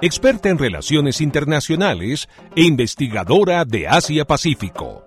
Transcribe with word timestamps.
experta 0.00 0.48
en 0.48 0.58
relaciones 0.58 1.20
internacionales 1.20 2.28
e 2.54 2.62
investigadora 2.62 3.64
de 3.64 3.88
Asia-Pacífico. 3.88 5.04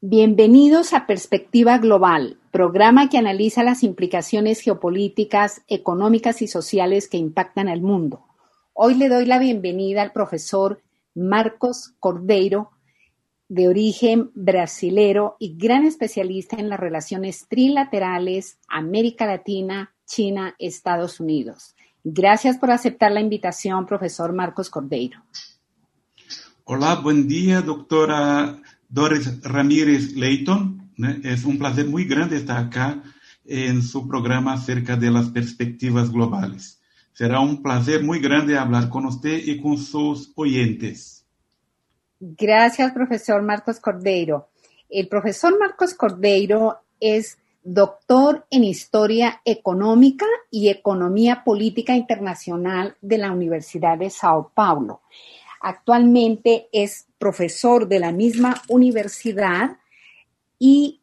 Bienvenidos 0.00 0.92
a 0.92 1.06
Perspectiva 1.06 1.78
Global, 1.78 2.36
programa 2.52 3.08
que 3.08 3.18
analiza 3.18 3.64
las 3.64 3.82
implicaciones 3.82 4.60
geopolíticas, 4.60 5.62
económicas 5.66 6.42
y 6.42 6.46
sociales 6.46 7.08
que 7.08 7.16
impactan 7.16 7.68
al 7.68 7.80
mundo. 7.80 8.26
Hoy 8.74 8.94
le 8.94 9.08
doy 9.08 9.24
la 9.24 9.38
bienvenida 9.38 10.02
al 10.02 10.12
profesor 10.12 10.82
Marcos 11.14 11.94
Cordeiro, 11.98 12.71
de 13.48 13.68
origen 13.68 14.30
brasilero 14.34 15.36
y 15.38 15.56
gran 15.56 15.84
especialista 15.84 16.56
en 16.56 16.68
las 16.68 16.80
relaciones 16.80 17.46
trilaterales 17.48 18.58
América 18.68 19.26
Latina, 19.26 19.94
China, 20.06 20.54
Estados 20.58 21.20
Unidos. 21.20 21.74
Gracias 22.04 22.58
por 22.58 22.70
aceptar 22.70 23.12
la 23.12 23.20
invitación, 23.20 23.86
profesor 23.86 24.32
Marcos 24.32 24.70
Cordeiro. 24.70 25.22
Hola, 26.64 26.96
buen 26.96 27.28
día, 27.28 27.60
doctora 27.60 28.60
Doris 28.88 29.42
Ramírez 29.42 30.14
Leighton. 30.14 30.92
Es 31.22 31.44
un 31.44 31.58
placer 31.58 31.86
muy 31.86 32.04
grande 32.04 32.36
estar 32.36 32.58
acá 32.58 33.02
en 33.44 33.82
su 33.82 34.06
programa 34.06 34.54
acerca 34.54 34.96
de 34.96 35.10
las 35.10 35.28
perspectivas 35.30 36.10
globales. 36.10 36.80
Será 37.12 37.40
un 37.40 37.62
placer 37.62 38.02
muy 38.02 38.20
grande 38.20 38.56
hablar 38.56 38.88
con 38.88 39.06
usted 39.06 39.42
y 39.44 39.60
con 39.60 39.76
sus 39.76 40.32
oyentes. 40.34 41.21
Gracias, 42.24 42.92
profesor 42.92 43.42
Marcos 43.42 43.80
Cordeiro. 43.80 44.50
El 44.88 45.08
profesor 45.08 45.58
Marcos 45.58 45.92
Cordeiro 45.92 46.78
es 47.00 47.36
doctor 47.64 48.46
en 48.48 48.62
Historia 48.62 49.40
Económica 49.44 50.26
y 50.48 50.68
Economía 50.68 51.42
Política 51.44 51.96
Internacional 51.96 52.96
de 53.00 53.18
la 53.18 53.32
Universidad 53.32 53.98
de 53.98 54.08
Sao 54.08 54.52
Paulo. 54.54 55.00
Actualmente 55.60 56.68
es 56.70 57.08
profesor 57.18 57.88
de 57.88 57.98
la 57.98 58.12
misma 58.12 58.62
universidad 58.68 59.78
y 60.60 61.00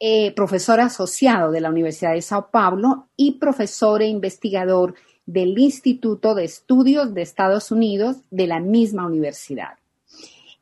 eh, 0.00 0.34
profesor 0.34 0.80
asociado 0.80 1.52
de 1.52 1.60
la 1.60 1.70
Universidad 1.70 2.14
de 2.14 2.22
Sao 2.22 2.50
Paulo 2.50 3.06
y 3.16 3.38
profesor 3.38 4.02
e 4.02 4.08
investigador 4.08 4.96
del 5.26 5.56
Instituto 5.56 6.34
de 6.34 6.42
Estudios 6.42 7.14
de 7.14 7.22
Estados 7.22 7.70
Unidos 7.70 8.16
de 8.32 8.48
la 8.48 8.58
misma 8.58 9.06
universidad. 9.06 9.78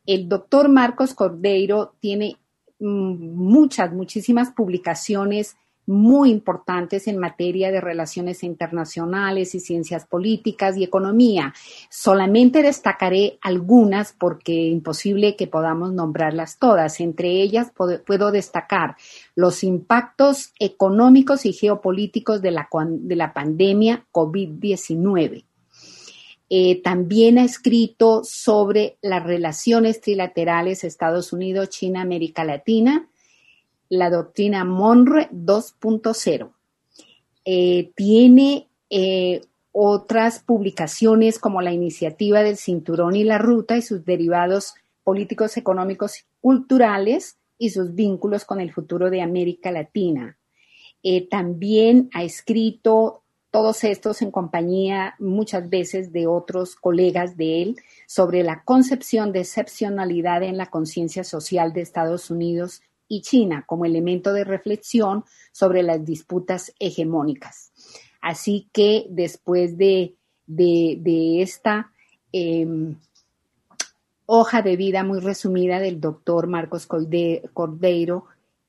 El 0.07 0.29
doctor 0.29 0.69
Marcos 0.69 1.15
Cordeiro 1.15 1.95
tiene 2.01 2.37
mm, 2.81 3.35
muchas, 3.35 3.93
muchísimas 3.93 4.51
publicaciones 4.51 5.57
muy 5.87 6.31
importantes 6.31 7.09
en 7.09 7.19
materia 7.19 7.73
de 7.73 7.81
relaciones 7.81 8.45
internacionales 8.45 9.55
y 9.55 9.61
ciencias 9.61 10.07
políticas 10.07 10.77
y 10.77 10.85
economía. 10.85 11.53
Solamente 11.91 12.63
destacaré 12.63 13.39
algunas 13.43 14.13
porque 14.13 14.53
imposible 14.53 15.37
que 15.37 15.49
podamos 15.49 15.93
nombrarlas 15.93 16.59
todas. 16.59 17.01
Entre 17.01 17.43
ellas 17.43 17.73
puedo 18.07 18.31
destacar 18.31 18.97
los 19.35 19.65
impactos 19.65 20.53
económicos 20.59 21.47
y 21.47 21.53
geopolíticos 21.53 22.43
de 22.43 22.53
la, 22.53 22.69
de 22.87 23.17
la 23.17 23.33
pandemia 23.33 24.07
COVID-19. 24.13 25.45
Eh, 26.55 26.83
también 26.83 27.39
ha 27.39 27.45
escrito 27.45 28.25
sobre 28.25 28.99
las 29.01 29.25
relaciones 29.25 30.03
trilaterales 30.03 30.85
Estados 30.85 31.33
Unidos, 31.33 31.71
China, 31.71 32.03
América 32.03 32.45
Latina 32.45 33.09
la 33.89 34.11
doctrina 34.11 34.63
Monroe 34.63 35.31
2.0. 35.31 36.53
Eh, 37.47 37.91
tiene 37.95 38.69
eh, 38.91 39.41
otras 39.73 40.41
publicaciones 40.41 41.39
como 41.39 41.63
la 41.63 41.73
iniciativa 41.73 42.43
del 42.43 42.59
cinturón 42.59 43.17
y 43.17 43.25
la 43.25 43.39
ruta 43.39 43.79
y 43.79 43.83
sus 43.83 44.05
derivados 44.05 44.75
políticos, 45.05 45.57
económicos 45.57 46.19
y 46.19 46.23
culturales 46.43 47.39
y 47.57 47.71
sus 47.71 47.95
vínculos 47.95 48.45
con 48.45 48.61
el 48.61 48.75
futuro 48.75 49.09
de 49.09 49.23
América 49.23 49.71
Latina. 49.71 50.37
También 51.31 52.11
ha 52.13 52.23
escrito 52.23 53.22
todos 53.53 53.85
estos 53.85 54.23
en 54.23 54.31
compañía 54.31 55.15
muchas 55.19 55.69
veces 55.69 56.11
de 56.11 56.27
otros 56.27 56.75
colegas 56.75 57.37
de 57.37 57.63
él 57.63 57.77
sobre 58.07 58.43
la 58.43 58.65
concepción 58.65 59.31
de 59.31 59.41
excepcionalidad 59.41 60.43
en 60.43 60.57
la 60.57 60.71
conciencia 60.71 61.23
social 61.23 61.75
de 61.75 61.83
Estados 61.83 62.31
Unidos 62.31 62.81
y 63.09 63.21
China 63.21 63.65
como 63.67 63.85
elemento 63.85 64.33
de 64.33 64.45
reflexión 64.45 65.25
sobre 65.53 65.83
las 65.83 66.03
disputas 66.03 66.73
hegemónicas. 66.79 67.73
Así 68.23 68.71
que 68.73 69.07
después 69.11 69.77
de, 69.77 70.17
esta 71.43 71.93
em, 72.33 72.97
hoja 74.25 74.63
de 74.63 74.77
vida 74.77 75.05
muy 75.05 75.21
resumida 75.21 75.79
del 75.79 76.01
doctor 76.01 76.47
Marcos 76.47 76.87
Cordeiro, 76.87 78.25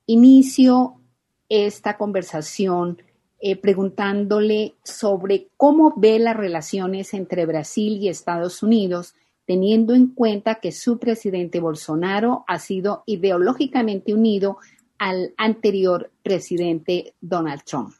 inicio 0.07 0.99
esta 1.47 1.97
conversación 1.97 2.97
eh, 3.45 3.57
preguntándole 3.57 4.75
sobre 4.85 5.49
cómo 5.57 5.93
ve 5.97 6.17
las 6.17 6.37
relaciones 6.37 7.13
entre 7.13 7.45
Brasil 7.45 7.97
y 8.01 8.07
Estados 8.07 8.63
Unidos 8.63 9.15
teniendo 9.45 9.93
en 9.93 10.07
cuenta 10.07 10.61
que 10.61 10.71
su 10.71 10.97
presidente 10.97 11.59
Bolsonaro 11.59 12.45
ha 12.47 12.57
sido 12.57 13.03
ideológicamente 13.05 14.13
unido 14.13 14.59
al 14.97 15.33
anterior 15.35 16.09
presidente 16.23 17.15
Donald 17.19 17.63
Trump? 17.65 17.93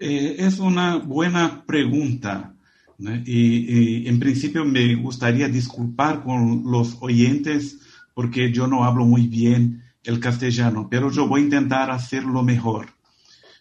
Eh, 0.00 0.34
es 0.36 0.58
una 0.58 0.96
buena 0.96 1.64
pregunta. 1.64 2.56
Y, 2.98 4.08
en 4.08 4.18
principio 4.18 4.64
me 4.64 4.96
gustaría 4.96 5.46
disculpar 5.46 6.24
con 6.24 6.64
los 6.64 6.96
oyentes 7.00 7.78
porque 8.14 8.50
yo 8.50 8.66
no 8.66 8.82
hablo 8.82 9.04
muy 9.04 9.28
bien 9.28 9.84
el 10.02 10.18
castellano, 10.18 10.88
pero 10.90 11.12
yo 11.12 11.28
voy 11.28 11.42
a 11.42 11.44
intentar 11.44 11.92
hacerlo 11.92 12.42
mejor. 12.42 12.93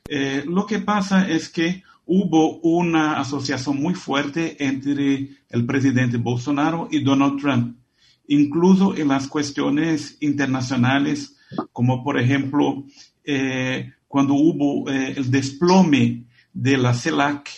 Eh, 0.10 0.44
lo 0.46 0.66
que 0.66 0.80
pasa 0.80 1.30
es 1.30 1.50
que 1.50 1.84
hubo 2.06 2.60
una 2.60 3.20
asociación 3.20 3.82
muy 3.82 3.94
fuerte 3.96 4.64
entre 4.64 5.30
el 5.50 5.66
presidente 5.66 6.18
Bolsonaro 6.18 6.90
y 6.92 7.02
Donald 7.02 7.40
Trump, 7.40 7.78
incluso 8.28 8.96
en 8.96 9.08
las 9.08 9.28
cuestiones 9.28 10.18
internacionales, 10.20 11.38
como 11.72 12.04
por 12.04 12.20
ejemplo 12.20 12.84
eh, 13.24 13.94
cuando 14.08 14.34
hubo 14.34 14.90
eh, 14.92 15.14
el 15.16 15.32
desplome 15.32 16.26
de 16.52 16.78
la 16.78 16.94
CELAC, 16.94 17.50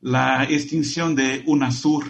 la 0.00 0.44
extinción 0.44 1.16
de 1.16 1.42
UNASUR, 1.46 2.04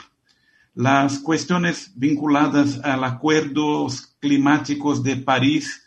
las 0.74 1.18
cuestiones 1.18 1.92
vinculadas 1.96 2.78
a 2.84 2.96
los 2.96 3.10
acuerdos 3.12 4.14
climáticos 4.20 5.02
de 5.02 5.16
París, 5.16 5.82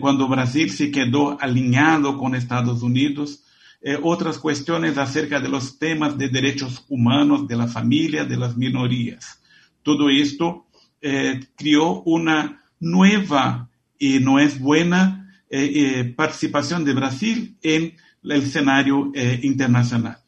cuando 0.00 0.28
Brasil 0.28 0.70
se 0.70 0.90
quedó 0.90 1.40
alineado 1.40 2.18
con 2.18 2.34
Estados 2.34 2.82
Unidos, 2.82 3.44
eh, 3.80 3.96
otras 4.02 4.38
cuestiones 4.38 4.98
acerca 4.98 5.38
de 5.38 5.48
los 5.48 5.78
temas 5.78 6.18
de 6.18 6.28
derechos 6.28 6.84
humanos, 6.88 7.46
de 7.46 7.56
la 7.56 7.68
familia, 7.68 8.24
de 8.24 8.36
las 8.36 8.56
minorías. 8.56 9.40
Todo 9.84 10.10
esto 10.10 10.66
eh, 11.00 11.40
creó 11.56 12.02
una 12.02 12.60
nueva 12.80 13.70
y 13.96 14.18
no 14.18 14.40
es 14.40 14.58
buena 14.58 15.32
eh, 15.48 16.12
participación 16.16 16.84
de 16.84 16.92
Brasil 16.92 17.56
en 17.62 17.94
el 18.24 18.32
escenario 18.32 19.12
internacional. 19.42 20.18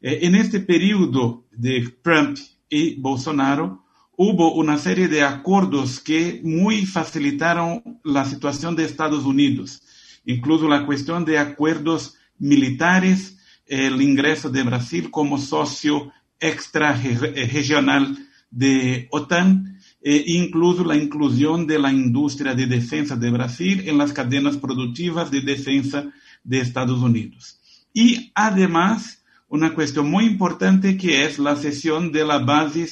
en 0.00 0.34
este 0.34 0.60
periodo 0.60 1.44
de 1.50 1.94
Trump 2.02 2.36
y 2.68 2.96
Bolsonaro, 2.96 3.83
hubo 4.16 4.54
una 4.54 4.78
serie 4.78 5.08
de 5.08 5.22
acuerdos 5.22 6.00
que 6.00 6.40
muy 6.44 6.86
facilitaron 6.86 8.00
la 8.04 8.24
situación 8.24 8.76
de 8.76 8.84
Estados 8.84 9.24
Unidos, 9.24 9.82
incluso 10.24 10.68
la 10.68 10.86
cuestión 10.86 11.24
de 11.24 11.38
acuerdos 11.38 12.16
militares, 12.38 13.38
el 13.66 14.00
ingreso 14.02 14.50
de 14.50 14.62
Brasil 14.62 15.10
como 15.10 15.38
socio 15.38 16.12
extra 16.38 16.92
regional 16.92 18.16
de 18.50 19.08
OTAN 19.10 19.78
e 20.02 20.22
incluso 20.26 20.84
la 20.84 20.96
inclusión 20.96 21.66
de 21.66 21.78
la 21.78 21.90
industria 21.90 22.54
de 22.54 22.66
defensa 22.66 23.16
de 23.16 23.30
Brasil 23.30 23.82
en 23.88 23.96
las 23.96 24.12
cadenas 24.12 24.56
productivas 24.58 25.30
de 25.30 25.40
defensa 25.40 26.12
de 26.44 26.60
Estados 26.60 27.00
Unidos. 27.00 27.58
Y 27.92 28.30
además, 28.34 29.24
una 29.48 29.72
cuestión 29.74 30.10
muy 30.10 30.26
importante 30.26 30.96
que 30.96 31.24
es 31.24 31.38
la 31.38 31.56
cesión 31.56 32.12
de 32.12 32.24
la 32.24 32.38
base 32.38 32.86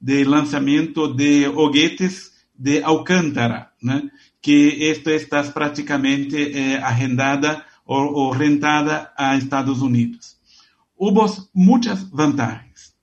de 0.00 0.24
lanzamiento 0.24 1.08
de 1.08 1.48
hoguetes 1.48 2.46
de 2.54 2.82
Alcántara, 2.82 3.74
que 4.40 4.90
esto 4.90 5.10
está 5.10 5.42
prácticamente 5.52 6.58
eh, 6.58 6.76
agendada 6.78 7.66
o, 7.84 7.98
o 7.98 8.34
rentada 8.34 9.12
a 9.16 9.36
Estados 9.36 9.80
Unidos. 9.80 10.40
Hubo 10.96 11.26
muchas 11.52 12.10
vantagens. 12.10 12.94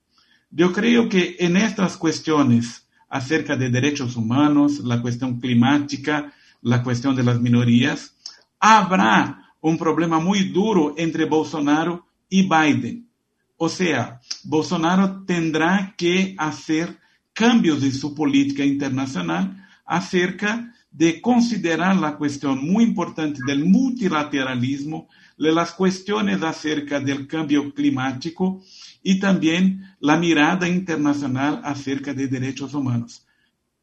Yo 0.50 0.72
creo 0.72 1.08
que 1.08 1.36
en 1.38 1.56
estas 1.56 1.96
cuestiones 1.96 2.86
acerca 3.08 3.56
de 3.56 3.70
derechos 3.70 4.16
humanos, 4.16 4.80
la 4.80 5.00
cuestión 5.00 5.38
climática, 5.38 6.32
la 6.62 6.82
cuestión 6.82 7.14
de 7.14 7.22
las 7.22 7.40
minorías, 7.40 8.16
habrá 8.58 9.52
un 9.60 9.78
problema 9.78 10.18
muy 10.18 10.50
duro 10.50 10.94
entre 10.96 11.24
Bolsonaro 11.24 12.06
y 12.28 12.42
Biden. 12.42 13.08
O 13.56 13.68
sea, 13.68 14.20
Bolsonaro 14.42 15.24
tendrá 15.24 15.94
que 15.96 16.34
hacer 16.38 16.98
cambios 17.32 17.82
en 17.82 17.92
su 17.92 18.14
política 18.14 18.64
internacional 18.64 19.66
acerca 19.84 20.72
de 20.90 21.20
considerar 21.20 21.96
la 21.96 22.16
cuestión 22.16 22.70
muy 22.70 22.84
importante 22.84 23.40
del 23.46 23.64
multilateralismo, 23.64 25.08
de 25.36 25.52
las 25.52 25.72
cuestiones 25.72 26.42
acerca 26.42 27.00
del 27.00 27.26
cambio 27.26 27.74
climático 27.74 28.62
y 29.02 29.18
también 29.18 29.84
la 29.98 30.16
mirada 30.16 30.68
internacional 30.68 31.60
acerca 31.64 32.14
de 32.14 32.28
derechos 32.28 32.74
humanos. 32.74 33.26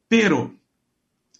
Pero, 0.07 0.55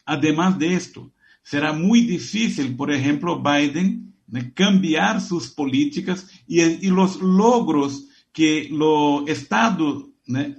además 0.06 0.60
de 0.60 0.74
esto, 0.74 1.12
será 1.42 1.72
muy 1.72 2.02
difícil, 2.02 2.76
por 2.76 2.92
ejemplo, 2.92 3.42
Biden 3.42 4.14
cambiar 4.54 5.22
sus 5.22 5.50
políticas 5.50 6.28
y, 6.48 6.88
los 6.90 7.22
logros 7.22 8.08
que 8.32 8.68
los 8.72 9.28
Estados 9.28 10.06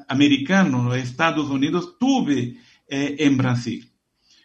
americanos, 0.09 0.85
los 0.85 0.97
Estados 0.97 1.49
Unidos, 1.49 1.97
tuve 1.99 2.59
eh, 2.87 3.17
en 3.19 3.37
Brasil. 3.37 3.91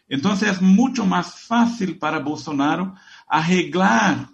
Entonces 0.08 0.52
es 0.52 0.62
mucho 0.62 1.04
más 1.04 1.40
fácil 1.40 1.98
para 1.98 2.20
Bolsonaro 2.20 2.94
arreglar 3.26 4.28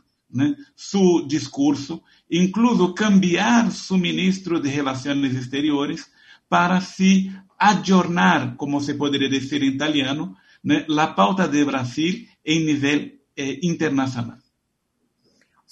su 0.74 1.26
discurso, 1.28 2.02
incluso 2.28 2.94
cambiar 2.94 3.70
su 3.70 3.96
ministro 3.96 4.60
de 4.60 4.76
Relaciones 4.76 5.34
Exteriores 5.34 6.12
para 6.48 6.80
si 6.80 7.30
adornar, 7.58 8.56
como 8.56 8.80
se 8.80 8.94
podría 8.94 9.28
decir 9.28 9.62
en 9.62 9.74
italiano, 9.74 10.36
la 10.62 11.14
pauta 11.14 11.48
de 11.48 11.64
Brasil 11.64 12.28
en 12.42 12.66
nivel 12.66 13.22
eh, 13.36 13.58
internacional. 13.62 14.43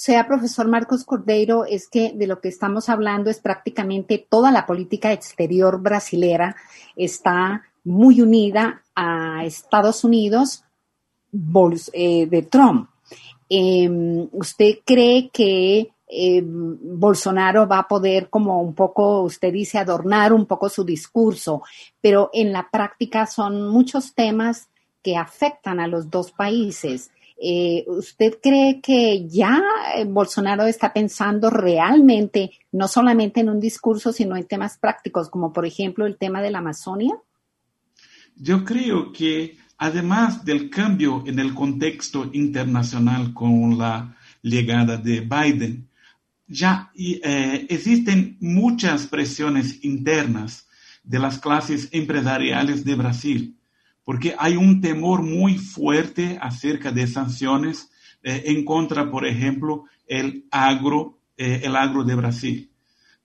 Sea, 0.04 0.26
profesor 0.26 0.66
Marcos 0.66 1.04
Cordeiro, 1.04 1.64
es 1.64 1.88
que 1.88 2.10
de 2.12 2.26
lo 2.26 2.40
que 2.40 2.49
estamos 2.49 2.88
hablando 2.88 3.31
es 3.31 3.38
prácticamente 3.38 4.19
toda 4.19 4.50
la 4.50 4.66
política 4.66 5.12
exterior 5.12 5.81
brasilera 5.81 6.56
está 6.96 7.62
muy 7.84 8.20
unida 8.20 8.82
a 8.96 9.44
Estados 9.44 10.02
Unidos 10.02 10.64
eh, 11.93 12.26
de 12.26 12.43
Trump. 12.43 12.90
Em, 13.49 14.28
¿Usted 14.32 14.78
cree 14.84 15.31
que 15.32 15.93
em, 16.08 16.78
Bolsonaro 16.98 17.69
va 17.69 17.78
a 17.78 17.87
poder 17.87 18.28
como 18.28 18.60
un 18.60 18.75
poco, 18.75 19.22
usted 19.22 19.52
dice, 19.52 19.78
adornar 19.78 20.32
un 20.32 20.46
poco 20.46 20.69
su 20.69 20.82
discurso, 20.82 21.62
pero 22.00 22.28
en 22.32 22.52
la 22.52 22.69
práctica 22.69 23.25
son 23.26 23.69
muchos 23.69 24.14
temas 24.14 24.69
que 25.00 25.16
afectan 25.16 25.78
a 25.78 25.87
los 25.87 26.10
dos 26.10 26.32
países. 26.32 27.12
Eh, 27.44 27.85
¿Usted 27.89 28.39
cree 28.41 28.81
que 28.81 29.29
ya 29.29 29.61
eh, 29.97 30.05
Bolsonaro 30.05 30.65
está 30.65 30.93
pensando 30.93 31.50
realmente, 31.50 32.53
no 32.71 32.87
solamente 32.87 33.41
en 33.41 33.49
un 33.49 33.59
discurso, 33.59 34.12
sino 34.12 34.37
en 34.37 34.47
temas 34.47 34.79
prácticos, 34.79 35.29
como 35.29 35.53
por 35.53 35.67
ejemplo 35.67 36.06
el 36.06 36.19
tema 36.19 36.41
de 36.41 36.53
la 36.53 36.59
Amazonia? 36.59 37.19
Yo 38.37 38.65
creo 38.65 39.11
que 39.11 39.56
además 39.77 40.44
del 40.44 40.71
cambio 40.71 41.25
en 41.27 41.41
el 41.41 41.53
contexto 41.53 42.31
internacional 42.33 43.35
con 43.35 43.77
la 43.77 44.17
llegada 44.41 44.97
de 44.97 45.23
Biden, 45.23 45.89
ya 46.47 46.93
eh, 46.94 47.67
existen 47.69 48.37
muchas 48.39 49.09
presiones 49.09 49.85
internas 49.85 50.69
de 51.03 51.19
las 51.19 51.41
clases 51.41 51.89
empresariales 51.91 52.85
de 52.85 52.94
Brasil, 52.94 53.56
porque 54.04 54.34
hay 54.38 54.56
un 54.56 54.81
temor 54.81 55.22
muy 55.22 55.58
fuerte 55.58 56.38
acerca 56.40 56.90
de 56.90 57.06
sanciones 57.06 57.90
eh, 58.22 58.44
en 58.46 58.64
contra, 58.64 59.10
por 59.10 59.26
ejemplo, 59.26 59.84
el 60.06 60.46
agro, 60.50 61.19
eh, 61.37 61.60
el 61.64 61.76
agro 61.76 62.04
de 62.04 62.14
Brasil. 62.14 62.70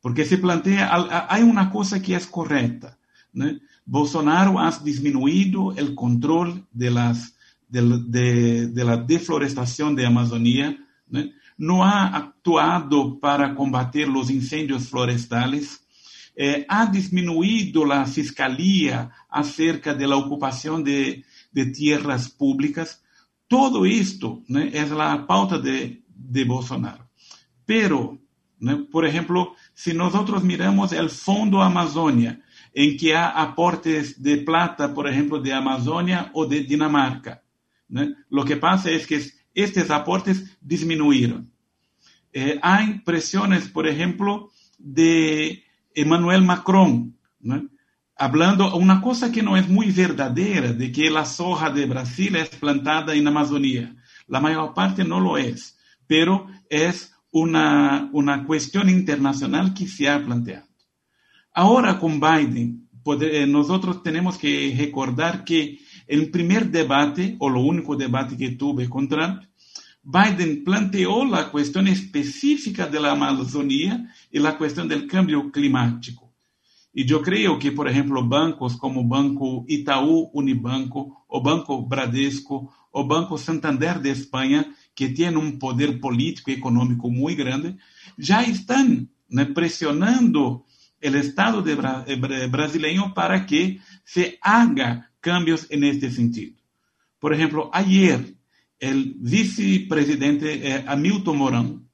Porque 0.01 0.25
se 0.25 0.37
plantea, 0.37 0.91
hay 1.29 1.43
una 1.43 1.69
cosa 1.69 2.01
que 2.01 2.15
es 2.15 2.27
correcta. 2.27 2.97
¿no? 3.33 3.47
Bolsonaro 3.85 4.59
ha 4.59 4.71
disminuido 4.83 5.73
el 5.75 5.95
control 5.95 6.67
de, 6.71 6.91
las, 6.91 7.35
de, 7.67 8.71
la 8.73 8.97
deforestación 8.97 9.95
de 9.95 10.05
Amazonía, 10.05 10.77
no 11.57 11.83
ha 11.83 12.07
actuado 12.07 13.19
para 13.19 13.55
combatir 13.55 14.07
los 14.07 14.29
incendios 14.29 14.89
forestales, 14.89 15.86
eh, 16.39 16.67
ha 16.69 16.85
disminuido 16.85 17.83
la 17.83 18.05
fiscalía 18.05 19.09
acerca 19.27 19.95
de 19.95 20.07
la 20.07 20.17
ocupación 20.17 20.83
de, 20.83 21.25
tierras 21.73 22.29
públicas. 22.29 23.03
Todo 23.47 23.83
esto 23.87 24.43
es 24.47 24.91
la 24.91 25.25
pauta 25.25 25.57
de, 25.57 26.03
de 26.07 26.43
Bolsonaro. 26.43 27.09
Pero, 27.65 28.19
por 28.91 29.07
ejemplo, 29.07 29.55
si 29.73 29.95
nosotros 29.95 30.43
miramos 30.43 30.93
el 30.93 31.09
Fondo 31.09 31.63
Amazonia, 31.63 32.39
en 32.71 32.95
que 32.95 33.15
hay 33.15 33.31
aportes 33.33 34.21
de 34.21 34.37
plata, 34.37 34.93
por 34.93 35.09
ejemplo, 35.09 35.41
de 35.41 35.51
Amazonia 35.51 36.29
o 36.35 36.45
de 36.45 36.61
Dinamarca. 36.61 37.41
Lo 38.29 38.45
que 38.45 38.57
pasa 38.57 38.91
es 38.91 39.07
que 39.07 39.19
estos 39.55 39.89
aportes 39.89 40.55
disminuyeron. 40.61 41.51
Eh, 42.31 42.59
hay 42.61 42.99
presiones, 42.99 43.67
por 43.67 43.87
ejemplo, 43.87 44.51
de 44.77 45.63
Emmanuel 45.97 46.43
Macron, 46.43 47.17
hablando 48.15 48.75
una 48.75 49.01
cosa 49.01 49.31
que 49.31 49.41
no 49.41 49.57
es 49.57 49.67
muy 49.67 49.89
verdadera, 49.89 50.71
de 50.71 50.91
que 50.91 51.09
la 51.09 51.25
soja 51.25 51.71
de 51.71 51.87
Brasil 51.87 52.35
es 52.35 52.49
plantada 52.49 53.15
en 53.15 53.27
Amazonía. 53.27 53.95
La 54.27 54.39
mayor 54.39 54.75
parte 54.75 55.03
no 55.03 55.19
lo 55.19 55.39
es, 55.39 55.75
pero 56.05 56.45
es 56.69 57.15
una, 57.31 58.11
una 58.13 58.45
cuestión 58.45 58.89
internacional 58.89 59.73
que 59.73 59.87
se 59.87 60.07
ha 60.07 60.23
planteado. 60.23 60.67
Ahora 61.51 61.97
con 61.97 62.19
Biden, 62.19 62.87
eh, 63.19 63.47
nosotros 63.47 64.03
tenemos 64.03 64.37
que 64.37 64.75
recordar 64.77 65.43
que 65.43 65.79
el 66.05 66.29
primer 66.29 66.69
debate, 66.69 67.35
o 67.39 67.49
lo 67.49 67.61
único 67.61 67.95
debate 67.95 68.37
que 68.37 68.51
tuve 68.51 68.87
con 68.87 69.09
Trump, 69.09 69.41
Biden 70.09 70.63
planteó 70.63 71.25
la 71.25 71.51
cuestión 71.51 71.89
específica 71.89 72.87
de 72.87 72.97
la 72.97 73.11
Amazonía 73.11 74.09
y 74.31 74.39
la 74.39 74.57
cuestión 74.57 74.87
del 74.87 75.05
cambio 75.05 75.51
climático. 75.51 76.33
Y 76.93 77.03
yo 77.03 77.21
creo 77.21 77.59
que, 77.59 77.73
por 77.73 77.89
ejemplo, 77.89 78.25
bancos 78.25 78.77
como 78.77 79.05
Banco 79.05 79.65
Itaú 79.67 80.29
Unibanco 80.31 81.25
o 81.27 81.43
Banco 81.43 81.85
Bradesco 81.85 82.73
o 82.91 83.05
Banco 83.05 83.37
Santander 83.37 83.99
de 83.99 84.11
España, 84.11 84.73
que 84.95 85.09
tienen 85.09 85.35
un 85.35 85.59
poder 85.59 85.99
político 85.99 86.51
y 86.51 86.53
económico 86.53 87.09
muy 87.09 87.35
grande, 87.35 87.75
ya 88.15 88.43
están 88.43 89.09
presionando 89.53 90.63
el 91.01 91.15
Estado 91.15 91.61
de 91.61 91.73
eh, 92.07 92.47
brasileño 92.47 93.13
para 93.13 93.45
que 93.45 93.81
se 94.05 94.39
haga 94.41 95.11
cambios 95.19 95.67
en 95.69 95.83
este 95.83 96.09
sentido. 96.09 96.55
Por 97.19 97.33
ejemplo, 97.33 97.69
ayer 97.73 98.36
el 98.79 99.15
vicepresidente 99.17 100.67
eh, 100.67 100.83
Hamilton 100.87 101.37
Mourão, 101.37 101.87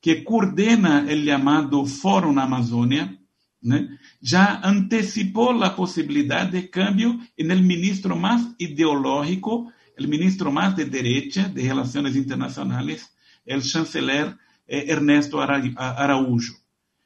que 0.00 0.22
coordena 0.24 1.06
el 1.08 1.24
llamado 1.24 1.86
Fórum 1.86 2.38
Amazonia, 2.38 3.18
ya 4.20 4.60
anticipó 4.62 5.52
la 5.52 5.74
posibilidad 5.74 6.46
de 6.46 6.68
cambio 6.68 7.18
en 7.36 7.50
el 7.50 7.62
ministro 7.62 8.14
más 8.14 8.42
ideológico, 8.58 9.72
el 9.96 10.08
ministro 10.08 10.52
más 10.52 10.76
de 10.76 10.84
derecha 10.84 11.48
de 11.48 11.68
Relaciones 11.68 12.16
Internacionales, 12.16 13.14
el 13.44 13.62
chanceler 13.62 14.36
eh, 14.66 14.84
Ernesto 14.88 15.40
Araújo. 15.40 16.54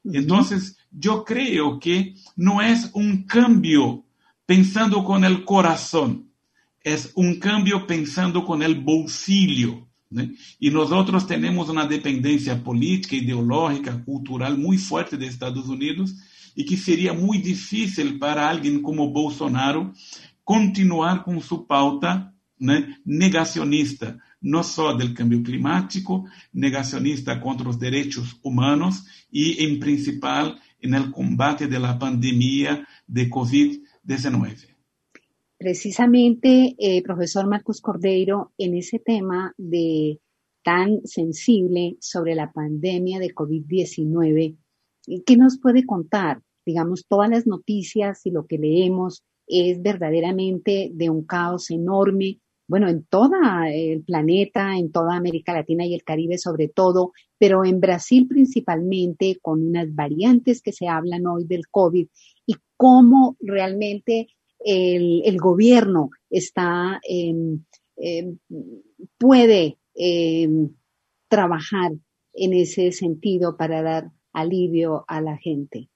Entonces, 0.05 0.77
yo 0.91 1.25
creo 1.25 1.79
que 1.79 2.15
no 2.37 2.63
es 2.63 2.91
un 2.95 3.25
cambio 3.25 4.05
pensando 4.47 5.05
con 5.05 5.25
el 5.25 5.45
corazón, 5.45 6.28
es 6.93 7.13
un 7.15 7.39
cambio 7.39 7.87
pensando 7.87 8.45
con 8.45 8.63
el 8.63 8.77
bolsillo. 8.77 9.87
Y 10.59 10.71
nosotros 10.71 11.27
tenemos 11.27 11.69
una 11.69 11.87
dependencia 11.87 12.63
política, 12.63 13.17
ideológica, 13.17 14.03
cultural 14.05 14.57
muy 14.57 14.79
fuerte 14.79 15.19
de 15.19 15.27
Estados 15.27 15.69
Unidos 15.69 16.15
y 16.55 16.65
que 16.65 16.79
sería 16.79 17.13
muy 17.13 17.39
difícil 17.39 18.19
para 18.19 18.49
alguien 18.49 18.81
como 18.81 19.11
Bolsonaro 19.11 19.93
continuar 20.43 21.23
con 21.25 21.43
su 21.43 21.67
pauta 21.67 22.35
negacionista, 23.05 24.19
no 24.41 24.65
solo 24.65 24.97
del 24.97 25.13
cambio 25.13 25.43
climático, 25.43 26.25
negacionista 26.55 27.39
contra 27.39 27.67
los 27.67 27.79
derechos 27.79 28.39
humanos 28.43 29.05
y 29.31 29.63
en 29.63 29.79
principal 29.79 30.59
en 30.81 30.95
el 30.95 31.11
combate 31.11 31.67
de 31.67 31.79
la 31.79 31.99
pandemia 31.99 32.89
de 33.07 33.29
COVID-19. 33.29 34.78
Precisamente, 35.59 36.77
eh, 36.79 37.03
profesor 37.03 37.49
Marcos 37.49 37.81
Cordeiro, 37.81 38.53
en 38.59 38.77
ese 38.77 39.01
tema 39.01 39.55
de 39.59 40.21
tan 40.63 41.01
sensible 41.05 41.97
sobre 42.01 42.37
la 42.37 42.53
pandemia 42.53 43.19
de 43.19 43.35
COVID-19, 43.35 44.57
¿qué 45.27 45.37
nos 45.37 45.59
puede 45.59 45.85
contar? 45.85 46.43
Digamos, 46.65 47.07
todas 47.09 47.29
las 47.29 47.47
noticias 47.49 48.25
y 48.25 48.31
lo 48.31 48.47
que 48.47 48.59
leemos 48.59 49.25
es 49.49 49.83
verdaderamente 49.83 50.91
de 50.95 51.11
un 51.11 51.25
caos 51.25 51.71
enorme, 51.71 52.39
bueno, 52.69 52.89
en 52.89 53.05
todo 53.05 53.33
el 53.67 54.05
planeta, 54.05 54.77
en 54.77 54.93
toda 54.93 55.17
América 55.17 55.55
Latina 55.55 55.87
y 55.87 55.95
el 55.95 56.05
Caribe 56.05 56.39
sobre 56.39 56.69
todo, 56.69 57.13
pero 57.37 57.65
en 57.65 57.81
Brasil 57.81 58.29
principalmente, 58.29 59.39
con 59.43 59.67
unas 59.67 59.93
variantes 59.93 60.63
que 60.63 60.73
se 60.73 60.87
hablan 60.87 61.27
hoy 61.27 61.47
del 61.47 61.67
COVID 61.69 62.07
y 62.47 62.55
cómo 62.77 63.37
realmente 63.41 64.29
el, 64.61 65.37
gobierno 65.39 66.11
está, 66.31 67.01
puede 69.19 69.79
em, 69.95 70.71
trabajar 71.29 71.93
en 72.33 72.53
ese 72.53 72.93
sentido 72.93 73.57
para 73.57 73.83
dar 73.83 74.11
alivio 74.33 75.05
a 75.09 75.21
la 75.21 75.37
gente. 75.37 75.89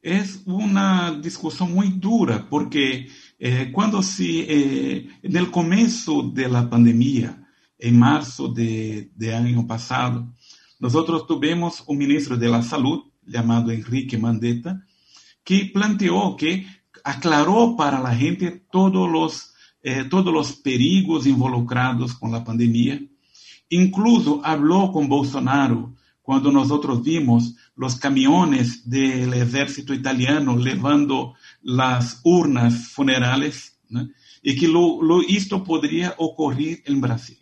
Es 0.00 0.42
una 0.46 1.18
discusión 1.22 1.72
muy 1.72 1.88
dura 1.92 2.46
porque 2.50 3.08
eh, 3.38 3.70
cuando 3.72 4.02
si, 4.02 4.40
eh, 4.40 5.08
en 5.22 5.36
el 5.36 5.50
comienzo 5.50 6.22
de 6.22 6.48
la 6.48 6.68
pandemia, 6.68 7.40
en 7.78 7.98
marzo 7.98 8.48
de, 8.48 9.10
de 9.14 9.34
año 9.34 9.66
pasado, 9.66 10.32
nosotros 10.78 11.26
tuvimos 11.26 11.82
un 11.86 11.98
ministro 11.98 12.36
de 12.36 12.48
la 12.48 12.62
Salud 12.62 13.04
llamado 13.26 13.70
Enrique 13.70 14.18
Mandetta, 14.18 14.84
que 15.42 15.70
planteó 15.72 16.36
que 16.36 16.66
aclaró 17.04 17.76
para 17.76 18.00
la 18.00 18.14
gente 18.14 18.50
todos 18.70 19.10
los, 19.10 19.54
eh, 19.82 20.04
todos 20.10 20.32
los 20.32 20.52
perigos 20.54 21.26
involucrados 21.26 22.14
con 22.14 22.32
la 22.32 22.42
pandemia. 22.42 23.00
Incluso 23.68 24.40
habló 24.44 24.90
con 24.90 25.08
Bolsonaro 25.08 25.94
cuando 26.22 26.50
nosotros 26.50 27.02
vimos 27.02 27.54
los 27.76 27.96
camiones 27.96 28.88
del 28.88 29.34
ejército 29.34 29.92
italiano 29.92 30.56
llevando 30.56 31.34
las 31.62 32.20
urnas 32.24 32.88
funerales 32.88 33.78
y 34.42 34.56
que 34.56 34.68
lo, 34.68 35.20
esto 35.28 35.62
podría 35.62 36.14
ocurrir 36.18 36.82
en 36.86 37.00
Brasil. 37.00 37.38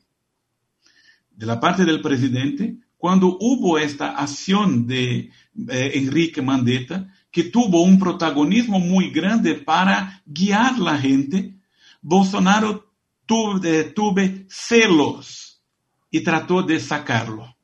De 1.31 1.47
la 1.47 1.61
parte 1.61 1.85
del 1.85 2.01
presidente, 2.01 2.77
cuando 2.97 3.37
hubo 3.41 3.79
esta 3.79 4.11
acción 4.19 4.87
de 4.87 5.31
eh, 5.69 5.91
Enrique 5.95 6.43
Mandetta, 6.43 7.09
que 7.33 7.45
tuvo 7.45 7.83
un 7.83 7.99
protagonismo 7.99 8.79
muy 8.79 9.11
grande 9.11 9.55
para 9.55 10.23
guiar 10.27 10.79
la 10.79 10.99
gente, 10.99 11.57
Bolsonaro 12.03 12.93
tuve, 13.25 13.85
tuve 13.85 14.47
celos 14.51 15.63
y 16.11 16.21
trató 16.21 16.63
de 16.63 16.79
sacarlo, 16.79 17.57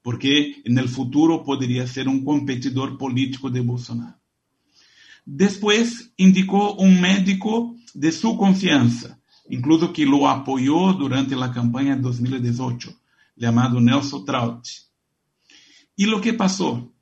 porque 0.00 0.62
en 0.64 0.78
el 0.78 0.88
futuro 0.88 1.42
podría 1.42 1.86
ser 1.88 2.08
un 2.08 2.24
competidor 2.24 2.96
político 2.96 3.50
de 3.50 3.60
Bolsonaro. 3.60 4.16
Después 5.24 6.12
indicó 6.16 6.74
un 6.74 7.00
médico 7.00 7.74
de 7.94 8.12
su 8.12 8.36
confianza, 8.36 9.18
incluso 9.50 9.92
que 9.92 10.06
lo 10.06 10.28
apoyó 10.28 10.92
durante 10.92 11.34
la 11.34 11.50
campaña 11.50 11.96
de 11.96 12.02
2018, 12.02 12.94
llamado 13.34 13.80
Nelson 13.80 14.24
Traut. 14.24 14.64
Y 15.96 16.06
lo 16.06 16.20
que 16.20 16.34
pasó, 16.34 16.92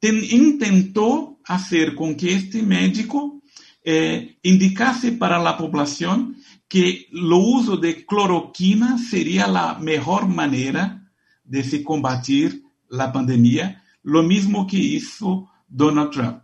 intentó 0.00 1.33
hacer 1.46 1.94
con 1.94 2.14
que 2.14 2.34
este 2.34 2.62
médico 2.62 3.42
eh, 3.82 4.38
indicase 4.42 5.12
para 5.12 5.38
la 5.38 5.56
población 5.56 6.36
que 6.68 7.06
el 7.12 7.32
uso 7.32 7.76
de 7.76 8.04
cloroquina 8.06 8.98
sería 8.98 9.46
la 9.46 9.78
mejor 9.78 10.26
manera 10.26 11.10
de 11.44 11.62
se 11.62 11.84
combatir 11.84 12.62
la 12.88 13.12
pandemia, 13.12 13.82
lo 14.02 14.22
mismo 14.22 14.66
que 14.66 14.78
hizo 14.78 15.50
Donald 15.68 16.10
Trump. 16.10 16.42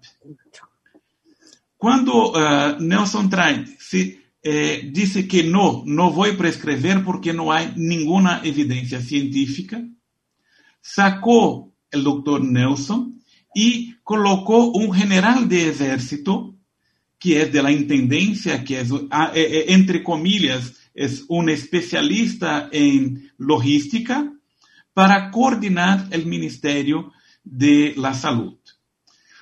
Cuando 1.76 2.32
uh, 2.32 2.78
Nelson 2.78 3.30
Trump 3.30 3.66
se, 3.78 4.20
eh, 4.42 4.90
dice 4.92 5.26
que 5.26 5.44
no, 5.44 5.82
no 5.86 6.10
voy 6.10 6.30
a 6.30 6.36
prescribir 6.36 7.02
porque 7.04 7.32
no 7.32 7.52
hay 7.52 7.72
ninguna 7.76 8.40
evidencia 8.44 9.00
científica, 9.00 9.82
sacó 10.80 11.72
el 11.90 12.04
doctor 12.04 12.42
Nelson 12.42 13.20
y 13.54 13.94
colocó 14.10 14.72
un 14.72 14.92
general 14.92 15.48
de 15.48 15.68
ejército, 15.68 16.56
que 17.16 17.42
es 17.42 17.52
de 17.52 17.62
la 17.62 17.70
intendencia, 17.70 18.64
que 18.64 18.80
es, 18.80 18.90
ah, 19.08 19.30
eh, 19.32 19.40
eh, 19.40 19.64
entre 19.68 20.02
comillas, 20.02 20.74
es 20.92 21.26
un 21.28 21.48
especialista 21.48 22.68
en 22.72 23.30
logística, 23.38 24.32
para 24.92 25.30
coordinar 25.30 26.08
el 26.10 26.26
Ministerio 26.26 27.12
de 27.44 27.94
la 27.96 28.12
Salud. 28.12 28.58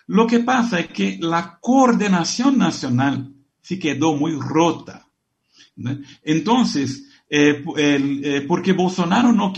Lo 0.07 0.27
que 0.27 0.41
pasa 0.41 0.81
es 0.81 0.89
que 0.89 1.17
la 1.19 1.59
coordinación 1.63 2.59
nacional 2.59 3.33
se 3.63 3.79
quedó 3.79 4.17
muy 4.17 4.33
rota. 4.39 5.09
Entonces, 6.23 7.09
eh, 7.31 8.45
porque 8.47 8.75
Bolsonaro 8.75 9.33
no, 9.33 9.51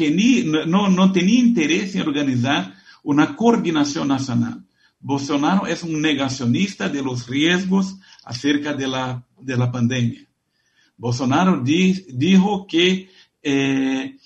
no, 0.67 0.89
no 0.89 1.13
tenía 1.13 1.41
interés 1.41 1.97
en 1.97 2.03
organizar 2.03 2.75
una 3.03 3.35
coordinación 3.35 4.07
nacional. 4.07 4.65
Bolsonaro 5.01 5.67
es 5.67 5.83
un 5.83 6.01
negacionista 6.01 6.89
de 6.89 7.03
los 7.03 7.27
riesgos 7.27 7.97
acerca 8.25 8.75
de 8.75 8.87
la, 8.87 9.27
de 9.41 9.57
la 9.57 9.73
pandemia. 9.73 10.27
Bolsonaro 10.97 11.61
di, 11.61 12.05
dijo 12.09 12.67
que 12.67 13.09
eh, 13.43 14.17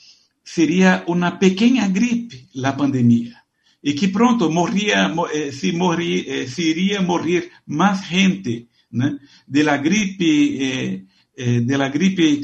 sería 0.42 1.04
una 1.06 1.38
pequeña 1.38 1.88
gripe 1.88 2.48
la 2.54 2.76
pandemia 2.76 3.44
y 3.86 3.94
que 3.94 4.08
pronto 4.08 4.50
moría, 4.50 5.14
eh, 5.34 5.52
si 5.52 5.72
morir, 5.72 6.24
eh, 6.26 6.48
se 6.48 6.62
iría 6.62 7.00
a 7.00 7.02
morir 7.02 7.50
más 7.66 8.06
gente 8.06 8.68
de 9.46 9.62
la 9.62 9.76
gripe, 9.76 11.04
eh, 11.36 11.60
de 11.60 11.78
la 11.78 11.88
gripe 11.90 12.40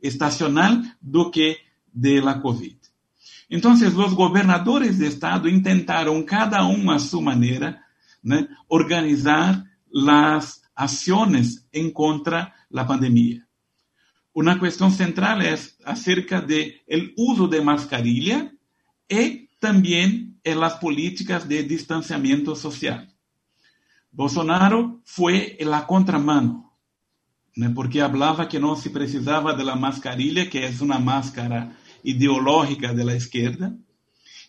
estacional 0.00 0.96
do 1.00 1.30
que 1.30 1.58
de 1.92 2.22
la 2.22 2.40
COVID. 2.40 2.85
Entonces, 3.48 3.94
los 3.94 4.14
gobernadores 4.14 4.98
de 4.98 5.06
estado 5.06 5.48
intentaron 5.48 6.24
cada 6.24 6.64
uno 6.64 6.92
a 6.92 6.98
su 6.98 7.20
manera 7.20 7.86
¿no? 8.22 8.46
organizar 8.68 9.64
las 9.88 10.62
acciones 10.74 11.66
en 11.72 11.92
contra 11.92 12.54
la 12.70 12.86
pandemia. 12.86 13.46
Una 14.32 14.58
cuestión 14.58 14.92
central 14.92 15.42
es 15.42 15.78
acerca 15.84 16.40
de 16.40 16.82
el 16.86 17.14
uso 17.16 17.48
de 17.48 17.62
mascarilla 17.62 18.52
y 19.08 19.48
también 19.58 20.38
en 20.42 20.60
las 20.60 20.74
políticas 20.74 21.48
de 21.48 21.62
distanciamiento 21.62 22.54
social. 22.54 23.12
Bolsonaro 24.10 25.00
fue 25.04 25.56
en 25.58 25.70
la 25.70 25.86
contramano, 25.86 26.76
¿no? 27.54 27.74
porque 27.74 28.02
hablaba 28.02 28.48
que 28.48 28.60
no 28.60 28.76
se 28.76 28.90
precisaba 28.90 29.54
de 29.54 29.64
la 29.64 29.76
mascarilla, 29.76 30.50
que 30.50 30.66
es 30.66 30.80
una 30.80 30.98
máscara 30.98 31.76
ideológica 32.06 32.94
de 32.94 33.04
la 33.04 33.14
izquierda, 33.14 33.76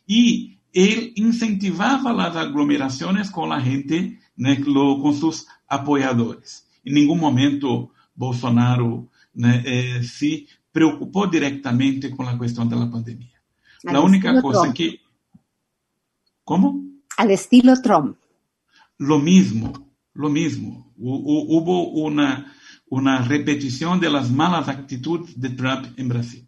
y 0.06 0.60
él 0.72 1.12
incentivaba 1.16 2.14
las 2.14 2.36
aglomeraciones 2.36 3.32
con 3.32 3.50
la 3.50 3.60
gente, 3.60 4.20
né, 4.36 4.64
con 4.64 5.14
sus 5.16 5.48
apoyadores. 5.68 6.68
En 6.84 6.94
ningún 6.94 7.20
momento 7.20 7.92
Bolsonaro 8.14 9.10
né, 9.34 9.64
eh, 9.66 10.04
se 10.04 10.48
preocupó 10.72 11.28
directamente 11.28 12.12
con 12.16 12.28
la 12.28 12.38
cuestión 12.38 12.70
de 12.70 12.76
la 12.76 12.90
pandemia. 12.90 13.42
Al 13.86 13.94
la 13.94 14.02
única 14.02 14.40
cosa 14.42 14.62
Trump. 14.62 14.76
que... 14.76 15.00
¿Cómo? 16.44 16.84
Al 17.18 17.32
estilo 17.32 17.74
Trump. 17.82 18.18
Lo 19.00 19.20
mismo, 19.20 19.74
lo 20.14 20.30
mismo. 20.30 20.94
Hubo 20.98 21.90
una, 21.90 22.54
una 22.90 23.22
repetición 23.24 24.00
de 24.00 24.10
las 24.10 24.32
malas 24.32 24.70
actitudes 24.70 25.40
de 25.40 25.50
Trump 25.50 25.88
en 25.98 26.08
Brasil. 26.08 26.47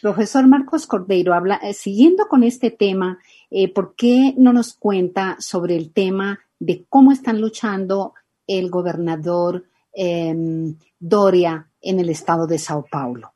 Profesor 0.00 0.46
Marcos 0.46 0.86
Cordeiro, 0.86 1.34
habla, 1.34 1.56
eh, 1.56 1.74
siguiendo 1.74 2.28
con 2.28 2.44
este 2.44 2.70
tema, 2.70 3.18
eh, 3.50 3.72
¿por 3.72 3.94
qué 3.96 4.34
no 4.36 4.52
nos 4.52 4.74
cuenta 4.74 5.36
sobre 5.40 5.76
el 5.76 5.92
tema 5.92 6.40
de 6.58 6.84
cómo 6.88 7.12
están 7.12 7.40
luchando 7.40 8.14
el 8.46 8.70
gobernador 8.70 9.66
eh, 9.92 10.34
Doria 10.98 11.68
en 11.80 12.00
el 12.00 12.10
estado 12.10 12.46
de 12.46 12.58
Sao 12.58 12.84
Paulo 12.90 13.32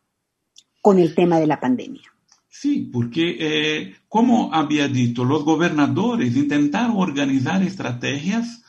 con 0.81 0.99
el 0.99 1.15
tema 1.15 1.39
de 1.39 1.47
la 1.47 1.61
pandemia? 1.61 2.03
Sí, 2.49 2.91
porque, 2.93 3.37
eh, 3.41 3.95
como 4.09 4.53
había 4.55 4.87
dicho, 4.87 5.25
los 5.25 5.45
gobernadores 5.45 6.37
intentaron 6.37 6.97
organizar 6.97 7.63
estrategias 7.63 8.63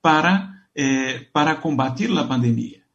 para 0.00 0.52
para 1.32 1.58
combatir 1.62 2.10
la 2.10 2.28
pandemia. 2.28 2.85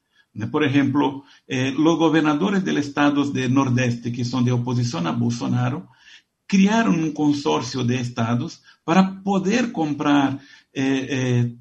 Por 0.52 0.64
ejemplo, 0.64 1.24
eh, 1.48 1.74
los 1.78 1.98
gobernadores 1.98 2.64
del 2.64 2.78
estado 2.78 3.30
del 3.30 3.54
Nordeste, 3.54 4.12
que 4.12 4.24
son 4.24 4.46
de 4.46 4.52
oposición 4.52 5.08
a 5.08 5.12
Bolsonaro, 5.12 5.90
crearon 6.48 7.04
un 7.04 7.12
consorcio 7.12 7.84
de 7.84 8.00
estados 8.00 8.64
para 8.84 9.22
poder 9.24 9.72
comprar 9.72 10.40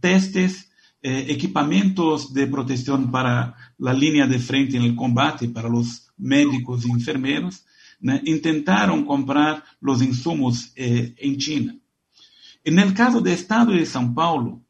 testes, 0.01 0.71
equipamientos 1.03 2.33
de 2.33 2.47
protección 2.47 3.11
para 3.11 3.57
la 3.79 3.93
línea 3.93 4.27
de 4.27 4.39
frente 4.39 4.77
en 4.77 4.85
el 4.85 4.95
combate, 4.95 5.49
para 5.49 5.69
los 5.69 6.13
médicos 6.17 6.87
y 6.87 6.91
enfermeros, 6.91 7.65
intentaron 8.25 9.05
comprar 9.05 9.65
los 9.81 10.03
insumos 10.03 10.73
en 10.77 11.39
China. 11.39 11.77
En 12.63 12.79
el 12.79 12.93
caso 12.93 13.21
del 13.21 13.35
estado 13.35 13.73
de 13.73 13.83
São 13.83 14.13
Paulo, 14.13 14.63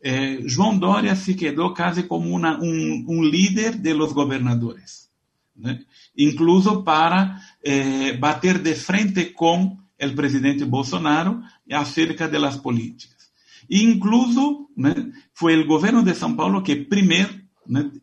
eh, 0.00 0.42
João 0.46 0.78
Dória 0.78 1.16
se 1.16 1.34
quedó 1.34 1.72
casi 1.72 2.04
como 2.04 2.34
un, 2.34 3.30
líder 3.30 3.78
de 3.78 3.94
los 3.94 4.12
gobernadores, 4.12 5.10
¿no? 5.54 5.76
incluso 6.14 6.84
para 6.84 7.40
eh, 7.62 8.16
bater 8.18 8.62
de 8.62 8.74
frente 8.74 9.32
con 9.32 9.86
el 9.98 10.14
presidente 10.14 10.64
Bolsonaro 10.64 11.42
acerca 11.70 12.28
de 12.28 12.38
las 12.38 12.58
políticas. 12.58 13.32
Incluso 13.68 14.68
¿no? 14.76 14.94
fue 15.32 15.54
el 15.54 15.66
gobierno 15.66 16.02
de 16.02 16.14
São 16.14 16.36
Paulo 16.36 16.62
que 16.62 16.76
primero 16.76 17.30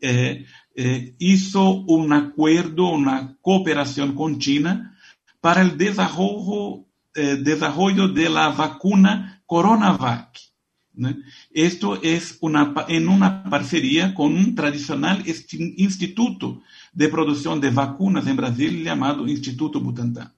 eh, 0.01 0.45
eh, 0.75 1.15
hizo 1.19 1.69
un 1.69 2.11
acuerdo, 2.13 2.89
una 2.89 3.37
cooperación 3.41 4.39
China 4.39 4.97
para 5.39 5.61
el 5.61 5.77
desarrollo, 5.77 6.85
eh, 7.15 7.37
desarrollo 7.37 8.07
de 8.07 8.29
la 8.29 8.49
vacuna 8.49 9.41
Coronavac. 9.45 10.52
¿No? 10.95 11.15
Esto 11.51 12.01
es 12.01 12.37
una, 12.41 12.73
en 12.87 13.07
una 13.07 13.43
parcería 13.49 14.13
con 14.13 14.35
un 14.35 14.55
tradicional 14.55 15.23
instituto 15.25 16.61
de 16.91 17.09
producción 17.09 17.59
de 17.59 17.69
vacunas 17.69 18.27
en 18.27 18.35
Brasil 18.35 18.83
llamado 18.83 19.27
Instituto 19.27 19.79
Butantan. 19.79 20.31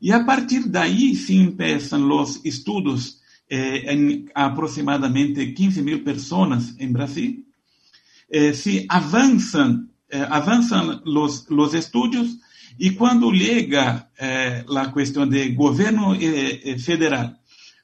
Y 0.00 0.10
a 0.10 0.26
partir 0.26 0.64
de 0.64 0.78
ahí 0.78 1.14
se 1.14 1.36
empiezan 1.36 2.08
los 2.08 2.40
estudios 2.44 3.20
eh, 3.48 3.84
en 3.86 4.30
aproximadamente 4.34 5.54
15 5.54 5.82
mil 5.82 6.02
personas 6.02 6.74
en 6.78 6.92
Brasil. 6.92 7.46
Eh, 8.28 8.54
se 8.54 8.86
avanzan, 8.88 9.90
eh, 10.08 10.26
avanzan 10.28 11.02
los, 11.04 11.48
los 11.50 11.74
estudios 11.74 12.38
y 12.78 12.94
cuando 12.94 13.30
llega 13.30 14.10
eh, 14.18 14.64
la 14.68 14.92
de 15.26 15.54
gobierno 15.54 16.14
eh, 16.14 16.60
eh, 16.64 16.78
federal 16.78 17.38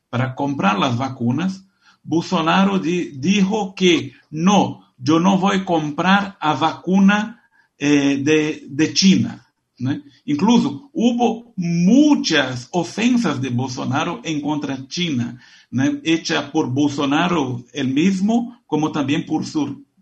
para 0.09 0.35
comprar 0.35 0.79
las 0.79 0.97
vacunas, 0.97 1.65
Bolsonaro 2.03 2.79
di, 2.79 3.13
dijo 3.17 3.75
que 3.75 4.13
no, 4.31 4.93
yo 4.99 5.21
no 5.21 5.39
voy 5.39 5.59
a 5.59 5.65
comprar 5.65 6.37
a 6.41 6.55
vacuna 6.55 7.43
eh, 7.79 8.21
de, 8.23 8.95
China. 8.95 9.45
Incluso 10.25 10.91
hubo 10.93 11.53
muchas 11.57 12.69
ofensas 12.73 13.41
de 13.41 13.51
Bolsonaro 13.51 14.21
en 14.25 14.41
contra 14.41 14.77
de 14.77 14.89
China, 14.89 15.41
hecha 16.03 16.51
por 16.51 16.69
Bolsonaro 16.71 17.65
el 17.73 17.89
mismo, 17.89 18.61
como 18.67 18.91
también 18.91 19.25
por, 19.25 19.45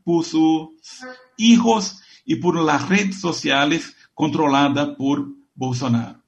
por 0.02 0.24
sus 0.24 0.70
hijos 1.36 2.00
y 2.24 2.36
por 2.36 2.58
las 2.62 2.88
redes 2.88 3.20
sociales 3.20 3.94
controladas 4.14 4.96
por 4.96 5.28
Bolsonaro. 5.54 6.22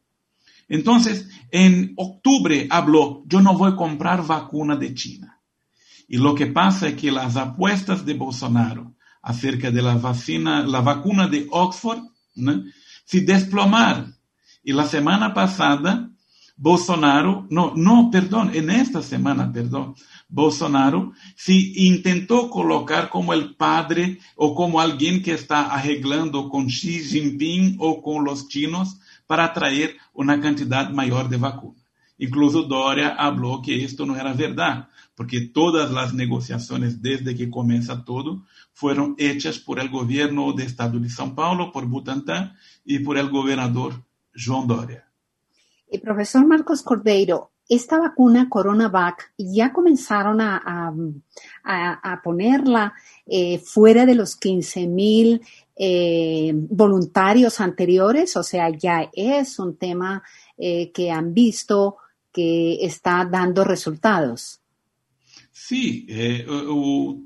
Entonces, 0.68 1.28
en 1.50 1.94
octubre 1.96 2.66
habló, 2.70 3.22
yo 3.26 3.40
no 3.40 3.56
voy 3.56 3.72
a 3.72 3.76
comprar 3.76 4.26
vacuna 4.26 4.76
de 4.76 4.94
China. 4.94 5.37
Y 6.08 6.16
lo 6.16 6.34
que 6.34 6.46
pasa 6.46 6.88
es 6.88 6.94
que 6.94 7.12
las 7.12 7.36
apuestas 7.36 8.04
de 8.04 8.14
Bolsonaro 8.14 8.94
acerca 9.22 9.70
de 9.70 9.82
la, 9.82 9.94
vacina, 9.96 10.62
la 10.62 10.80
vacuna 10.80 11.28
de 11.28 11.46
Oxford 11.50 12.00
se 13.04 13.20
desplomaron. 13.20 14.16
Y 14.64 14.72
la 14.72 14.86
semana 14.86 15.34
pasada, 15.34 16.10
Bolsonaro, 16.56 17.46
no, 17.50 17.72
no, 17.76 18.10
perdón, 18.10 18.50
en 18.54 18.70
esta 18.70 19.02
semana, 19.02 19.52
perdón, 19.52 19.94
Bolsonaro 20.28 21.12
se 21.36 21.52
intentó 21.52 22.50
colocar 22.50 23.10
como 23.10 23.32
el 23.32 23.54
padre 23.54 24.18
o 24.34 24.54
como 24.54 24.80
alguien 24.80 25.22
que 25.22 25.32
está 25.32 25.66
arreglando 25.66 26.48
con 26.48 26.66
Xi 26.66 27.04
Jinping 27.04 27.76
o 27.78 28.02
con 28.02 28.24
los 28.24 28.48
chinos 28.48 28.98
para 29.26 29.52
traer 29.52 29.96
una 30.14 30.40
cantidad 30.40 30.90
mayor 30.90 31.28
de 31.28 31.36
vacuna. 31.36 31.78
Incluso 32.18 32.62
Doria 32.62 33.10
habló 33.10 33.62
que 33.62 33.84
esto 33.84 34.04
no 34.04 34.16
era 34.16 34.32
verdad, 34.32 34.88
porque 35.18 35.40
todas 35.40 35.90
las 35.90 36.14
negociaciones 36.14 37.02
desde 37.02 37.34
que 37.34 37.50
comienza 37.50 38.04
todo 38.04 38.44
fueron 38.72 39.16
hechas 39.18 39.58
por 39.58 39.80
el 39.80 39.88
gobierno 39.88 40.52
de 40.52 40.62
Estado 40.62 41.00
de 41.00 41.08
São 41.08 41.34
Paulo, 41.34 41.72
por 41.72 41.86
Butantan 41.86 42.54
y 42.84 43.00
por 43.00 43.18
el 43.18 43.28
gobernador 43.28 43.94
João 44.32 44.64
Doria. 44.64 45.10
Y 45.90 45.98
profesor 45.98 46.46
Marcos 46.46 46.82
Cordeiro, 46.82 47.50
esta 47.68 47.98
vacuna 47.98 48.48
CoronaVac 48.48 49.32
ya 49.36 49.72
comenzaron 49.72 50.40
a, 50.40 50.94
a 51.64 52.22
ponerla 52.22 52.94
eh, 53.26 53.58
fuera 53.58 54.06
de 54.06 54.14
los 54.14 54.36
15 54.36 54.86
mil 54.86 55.40
eh, 55.74 56.52
voluntarios 56.54 57.60
anteriores, 57.60 58.36
o 58.36 58.44
sea, 58.44 58.70
ya 58.70 59.10
es 59.12 59.58
un 59.58 59.76
tema 59.76 60.22
eh, 60.56 60.92
que 60.92 61.10
han 61.10 61.34
visto 61.34 61.96
que 62.32 62.86
está 62.86 63.24
dando 63.28 63.64
resultados. 63.64 64.60
Sí, 65.60 66.06
eh, 66.08 66.46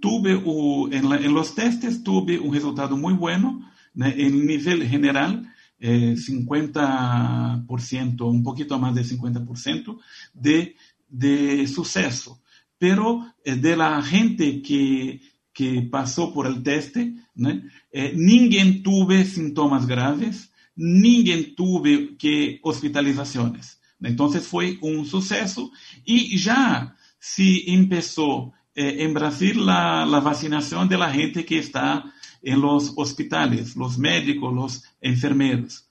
tuve 0.00 0.42
en, 0.90 1.34
los 1.34 1.54
testes 1.54 2.02
tuve 2.02 2.38
un 2.38 2.54
resultado 2.54 2.96
muy 2.96 3.12
bueno 3.12 3.70
né, 3.92 4.14
en 4.16 4.46
nivel 4.46 4.88
general. 4.88 5.52
Eh, 5.78 6.14
50%, 6.16 8.22
un 8.22 8.42
poquito 8.42 8.78
más 8.78 8.94
de 8.94 9.04
50% 9.04 9.98
de, 10.32 10.76
de 11.08 11.66
suceso. 11.66 12.40
Pero 12.78 13.34
eh, 13.44 13.56
de 13.56 13.76
la 13.76 14.02
gente 14.02 14.62
que, 14.62 15.20
que 15.52 15.82
pasó 15.82 16.32
por 16.32 16.46
el 16.46 16.62
teste, 16.62 17.12
¿no? 17.34 17.50
eh, 17.92 18.14
ninguém 18.16 18.82
tuve 18.82 19.26
sintomas 19.26 19.86
graves, 19.86 20.50
ninguém 20.74 21.54
tuve 21.54 22.16
que 22.16 22.60
hospitalizaciones. 22.62 23.78
Entonces 24.00 24.46
fue 24.46 24.78
un 24.80 25.04
suceso 25.04 25.70
y 26.04 26.38
ya 26.38 26.96
se 27.22 27.72
empezó 27.72 28.52
eh, 28.74 28.96
en 28.98 29.14
Brasil 29.14 29.64
la, 29.64 30.04
vacinación 30.20 30.88
de 30.88 30.98
la 30.98 31.08
gente 31.08 31.44
que 31.44 31.60
está 31.60 32.04
en 32.42 32.60
los 32.60 32.94
hospitales, 32.96 33.76
los 33.76 33.96
médicos, 33.96 34.52
los 34.52 34.84
enfermeros. 35.00 35.88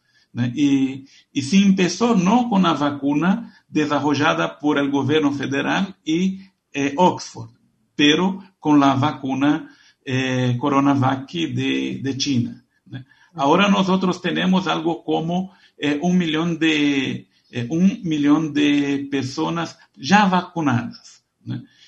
Y, 0.53 1.05
y, 1.31 1.41
se 1.41 1.55
empezó 1.55 2.15
no 2.15 2.49
con 2.49 2.63
la 2.63 2.73
vacuna 2.73 3.63
desarrollada 3.69 4.59
por 4.59 4.77
el 4.77 4.91
gobierno 4.91 5.31
federal 5.31 5.95
y 6.03 6.41
eh, 6.73 6.93
Oxford, 6.97 7.51
pero 7.95 8.43
con 8.59 8.81
la 8.81 8.95
vacuna 8.95 9.73
eh, 10.03 10.57
CoronaVac 10.59 11.31
de, 11.31 12.01
de 12.03 12.17
China. 12.17 12.65
Ahora 13.33 13.69
nosotros 13.69 14.21
tenemos 14.21 14.67
algo 14.67 15.01
como 15.05 15.53
un 16.01 16.17
millón 16.17 16.59
de 16.59 17.29
un 17.69 18.01
millón 18.03 18.53
de 18.53 19.07
personas 19.09 19.79
ya 19.95 20.25
vacunadas. 20.25 21.20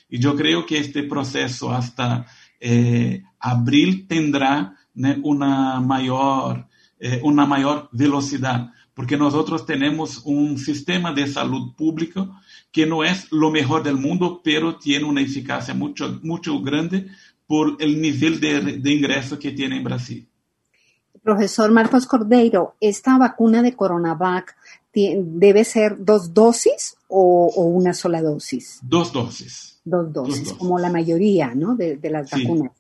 Y 0.10 0.20
yo 0.20 0.36
creo 0.36 0.66
que 0.66 0.78
este 0.78 1.04
proceso 1.04 1.72
hasta 1.72 2.26
eh, 2.60 3.24
abril 3.40 4.08
tendrá 4.08 4.76
una, 5.24 5.80
mayor, 5.80 6.68
eh, 7.00 7.20
una 7.24 7.46
mayor 7.46 7.90
velocidad, 7.92 8.72
porque 8.94 9.18
nosotros 9.18 9.66
tenemos 9.66 10.22
un 10.26 10.58
sistema 10.58 11.12
de 11.14 11.28
salud 11.28 11.76
público 11.76 12.40
que 12.72 12.86
no 12.86 13.04
es 13.04 13.32
lo 13.32 13.52
mejor 13.52 13.84
del 13.84 13.98
mundo, 13.98 14.42
pero 14.44 14.78
tiene 14.78 15.06
una 15.06 15.22
eficacia 15.22 15.74
mucho, 15.74 16.20
mucho 16.24 16.62
grande 16.62 17.08
por 17.46 17.78
el 17.80 18.02
nivel 18.02 18.40
de, 18.40 18.80
de 18.80 18.92
ingreso 18.92 19.38
que 19.38 19.52
tiene 19.52 19.78
en 19.78 19.84
Brasil. 19.84 20.28
Profesor 21.22 21.72
Marcos 21.72 22.06
Cordeiro, 22.06 22.76
¿esta 22.82 23.18
vacuna 23.18 23.62
de 23.62 23.76
CoronaVac 23.76 24.56
debe 24.94 25.64
ser 25.64 25.98
dos 25.98 26.34
dosis 26.34 26.96
o, 27.08 27.52
o, 27.56 27.64
una 27.66 27.94
sola 27.94 28.22
dosis? 28.22 28.80
Dos 28.84 29.12
dosis. 29.12 29.80
Dos 29.84 30.14
dosis, 30.14 30.36
dos 30.36 30.46
dosis. 30.48 30.54
como 30.54 30.80
la 30.80 30.90
mayoría 30.90 31.54
¿no? 31.56 31.76
de, 31.76 31.98
de 31.98 32.10
las 32.10 32.30
sí. 32.30 32.44
vacunas. 32.44 32.72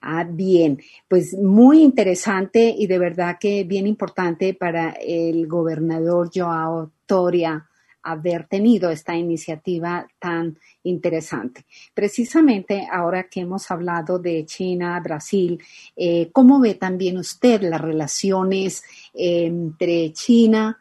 Ah, 0.00 0.24
bien, 0.24 0.80
pues 1.08 1.34
muy 1.34 1.82
interesante 1.82 2.74
y 2.76 2.86
de 2.86 2.98
verdad 2.98 3.38
que 3.40 3.64
bien 3.64 3.86
importante 3.86 4.54
para 4.54 4.90
el 4.90 5.46
gobernador 5.48 6.30
Joao 6.32 6.92
Toria 7.06 7.66
haber 8.06 8.46
tenido 8.46 8.88
esta 8.90 9.16
iniciativa 9.16 10.06
tan 10.20 10.58
interesante. 10.84 11.66
Precisamente 11.92 12.86
ahora 12.90 13.28
que 13.28 13.40
hemos 13.40 13.68
hablado 13.70 14.20
de 14.20 14.46
China, 14.46 15.00
Brasil, 15.00 15.60
eh, 15.96 16.30
¿cómo 16.32 16.60
ve 16.60 16.74
también 16.74 17.18
usted 17.18 17.62
las 17.62 17.80
relaciones 17.80 18.84
eh, 19.12 19.46
entre 19.46 20.12
China 20.12 20.80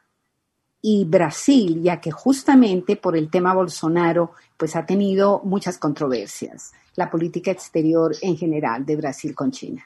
y 0.87 1.03
Brasil, 1.03 1.81
ya 1.81 1.99
que 1.99 2.11
justamente 2.11 2.95
por 2.95 3.17
el 3.17 3.27
tema 3.31 3.55
Bolsonaro, 3.55 4.33
pues 4.55 4.75
ha 4.75 4.85
tenido 4.85 5.41
muchas 5.43 5.79
controversias, 5.79 6.73
la 6.95 7.09
política 7.09 7.49
exterior 7.49 8.15
en 8.21 8.37
general 8.37 8.85
de 8.85 8.95
Brasil 8.95 9.33
con 9.33 9.49
China. 9.49 9.83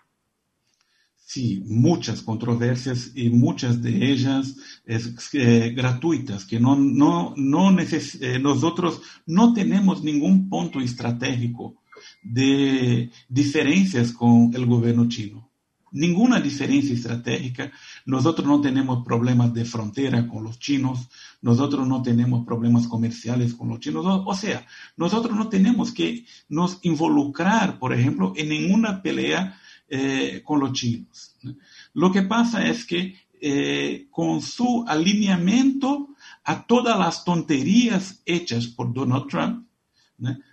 Sí, 1.16 1.64
muchas 1.66 2.22
controversias 2.22 3.14
y 3.16 3.30
muchas 3.30 3.82
de 3.82 4.12
ellas 4.12 4.58
es, 4.86 5.16
eh, 5.36 5.72
gratuitas, 5.74 6.44
que 6.44 6.60
no, 6.60 6.76
no, 6.76 7.34
no 7.38 7.80
eh, 7.80 8.40
nosotros 8.42 9.02
no 9.26 9.54
tenemos 9.54 10.04
ningún 10.04 10.50
punto 10.50 10.82
estratégico 10.82 11.76
de 12.22 13.10
diferencias 13.30 14.12
con 14.12 14.52
el 14.54 14.66
gobierno 14.66 15.08
chino 15.08 15.49
ninguna 15.92 16.40
diferencia 16.40 16.94
estratégica. 16.94 17.72
Nosotros 18.06 18.48
no 18.48 18.62
tenemos 18.62 19.04
problemas 19.06 19.54
de 19.54 19.66
frontera 19.66 20.28
con 20.28 20.44
los 20.44 20.60
chinos, 20.60 21.10
nosotros 21.42 21.88
no 21.88 22.02
tenemos 22.02 22.46
problemas 22.46 22.88
comerciales 22.88 23.54
con 23.54 23.70
los 23.70 23.80
chinos. 23.80 24.06
O, 24.06 24.36
sea, 24.36 24.66
nosotros 24.98 25.36
no 25.36 25.50
tenemos 25.50 25.92
que 25.92 26.26
nos 26.48 26.80
involucrar, 26.84 27.80
por 27.80 27.94
ejemplo, 27.94 28.34
en 28.36 28.50
ninguna 28.50 29.02
pelea 29.02 29.60
eh, 29.88 30.42
con 30.44 30.60
los 30.60 30.74
chinos. 30.74 31.36
Lo 31.94 32.12
que 32.12 32.24
pasa 32.24 32.68
es 32.68 32.86
que 32.86 33.16
eh, 33.42 34.08
con 34.12 34.42
su 34.42 34.84
alineamiento 34.88 36.10
a 36.44 36.66
todas 36.66 37.00
las 37.00 37.24
tonterías 37.24 38.22
hechas 38.26 38.68
por 38.68 38.94
Donald 38.94 39.28
Trump, 39.28 39.70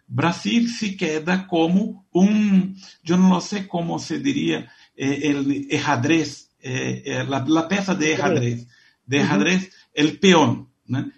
Brasil 0.07 0.69
se 0.71 0.97
queda 0.97 1.47
como 1.47 2.07
un, 2.13 2.77
yo 3.03 3.17
no 3.17 3.41
sé 3.41 3.67
cómo 3.67 3.99
se 3.99 4.21
diría, 4.21 4.71
eh, 4.97 5.21
el 5.25 5.69
ajedrez, 5.79 6.51
eh, 6.61 7.03
eh, 7.05 7.25
la, 7.29 7.45
la, 7.47 7.69
pieza 7.69 7.95
de 7.95 8.15
ajedrez, 8.15 8.67
de 9.05 9.21
ajedrez, 9.21 9.71
el 9.93 10.19
peón. 10.19 10.71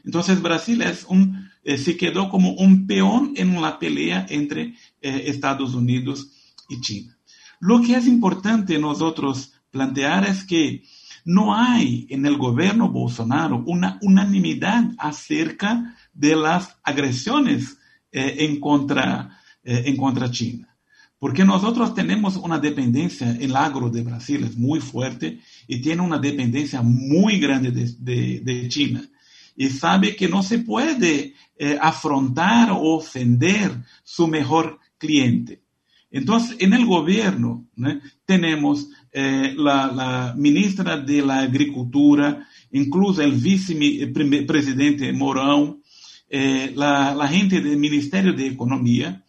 Entonces 0.05 0.43
Brasil 0.43 0.83
es 0.83 1.05
un, 1.09 1.49
se 1.65 1.97
quedó 1.97 2.29
como 2.29 2.53
un 2.55 2.87
peón 2.87 3.35
en 3.37 3.61
la 3.61 3.79
pelea 3.79 4.27
entre 4.31 4.75
Estados 5.01 5.75
Unidos 5.75 6.31
y 6.69 6.81
China. 6.81 7.19
Lo 7.61 7.83
que 7.83 7.95
es 7.95 8.07
importante 8.07 8.79
nosotros 8.79 9.53
plantear 9.71 10.27
es 10.27 10.45
que 10.45 10.83
no 11.25 11.55
hay 11.55 12.07
en 12.09 12.25
el 12.25 12.39
gobierno 12.39 12.89
Bolsonaro 12.89 13.63
una 13.67 13.99
unanimidad 14.01 14.85
acerca 14.97 15.95
de 16.15 16.35
las 16.35 16.79
agresiones 16.83 17.77
en, 18.11 18.59
contra, 18.59 19.39
en 19.63 19.97
contra 19.97 20.31
China. 20.31 20.78
Porque 21.19 21.45
nosotros 21.45 21.95
tenemos 21.95 22.37
una 22.37 22.59
dependencia, 22.61 23.37
el 23.41 23.57
agro 23.57 23.91
de 23.91 24.03
Brasil 24.03 24.45
es 24.45 24.57
muy 24.57 24.81
fuerte 24.81 25.41
y 25.67 25.81
tiene 25.81 26.03
una 26.03 26.19
dependencia 26.19 26.81
muy 26.81 27.41
grande 27.41 27.73
de, 27.73 28.69
China. 28.69 29.03
Y 29.57 29.69
sabe 29.71 30.15
que 30.15 30.29
no 30.29 30.45
se 30.45 30.61
puede 30.61 31.35
eh, 31.57 31.77
afrontar 31.81 32.71
o 32.71 32.95
ofender 32.95 33.85
su 34.05 34.29
mejor 34.29 34.79
cliente. 34.97 35.63
Entonces, 36.11 36.57
en 36.61 36.73
el 36.73 36.87
gobierno 36.87 37.67
tenemos 38.25 38.89
eh, 39.13 39.55
la, 39.57 40.35
ministra 40.37 40.99
de 40.99 41.23
la 41.23 41.41
Agricultura, 41.41 42.47
incluso 42.71 43.23
el 43.23 43.33
vicepresidente 43.33 45.13
Morão, 45.13 45.81
eh, 46.31 46.73
la, 46.77 47.13
la 47.15 47.27
gente 47.27 47.61
del 47.61 47.77
Ministerio 47.77 48.33
de 48.33 48.47
Economía, 48.47 49.25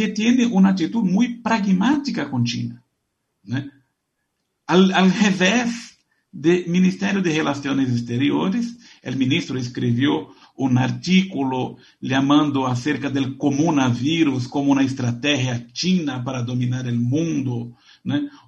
que 0.00 0.08
tiene 0.08 0.46
una 0.46 0.70
actitud 0.70 1.02
muy 1.02 1.42
pragmática 1.42 2.30
con 2.30 2.42
China. 2.42 2.82
Al, 4.66 5.12
revés 5.12 5.98
del 6.32 6.68
Ministerio 6.68 7.20
de 7.20 7.34
Relaciones 7.34 7.90
Exteriores, 7.90 8.78
el 9.02 9.16
ministro 9.16 9.58
escribió 9.58 10.30
un 10.56 10.78
artículo 10.78 11.76
llamando 12.00 12.66
acerca 12.66 13.10
del 13.10 13.36
coronavirus 13.36 14.48
como 14.48 14.72
una 14.72 14.84
estrategia 14.84 15.70
china 15.70 16.24
para 16.24 16.42
dominar 16.42 16.86
el 16.86 16.98
mundo. 16.98 17.76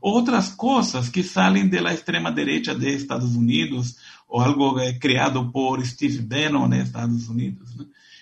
Otras 0.00 0.52
cosas 0.56 1.10
que 1.10 1.22
salen 1.22 1.68
de 1.68 1.82
la 1.82 1.92
extrema 1.92 2.32
derecha 2.32 2.74
de 2.74 2.94
Estados 2.94 3.36
Unidos 3.36 3.98
o 4.26 4.40
algo 4.40 4.80
eh, 4.80 4.98
creado 4.98 5.52
por 5.52 5.86
Steve 5.86 6.24
Bannon 6.24 6.72
en 6.72 6.80
Estados 6.80 7.28
Unidos. 7.28 7.68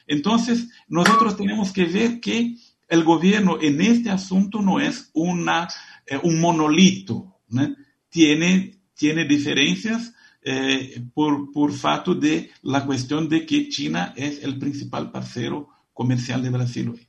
Entonces, 0.08 0.68
nosotros 0.88 1.36
tenemos 1.36 1.70
que 1.70 1.84
ver 1.84 2.18
que 2.18 2.56
el 2.90 3.04
gobierno 3.04 3.58
en 3.60 3.80
este 3.80 4.10
asunto 4.10 4.60
no 4.60 4.80
es 4.80 5.10
una, 5.14 5.68
eh, 6.04 6.18
un 6.22 6.40
monolito, 6.40 7.38
tiene, 8.10 8.80
tiene 8.94 9.24
diferencias 9.24 10.12
eh, 10.42 11.00
por, 11.14 11.52
por 11.52 11.72
fato 11.72 12.14
de 12.14 12.50
la 12.62 12.84
cuestión 12.84 13.28
de 13.28 13.46
que 13.46 13.68
China 13.68 14.12
es 14.16 14.42
el 14.42 14.58
principal 14.58 15.10
parcero 15.12 15.68
comercial 15.92 16.42
de 16.42 16.50
Brasil 16.50 16.88
hoy. 16.90 17.06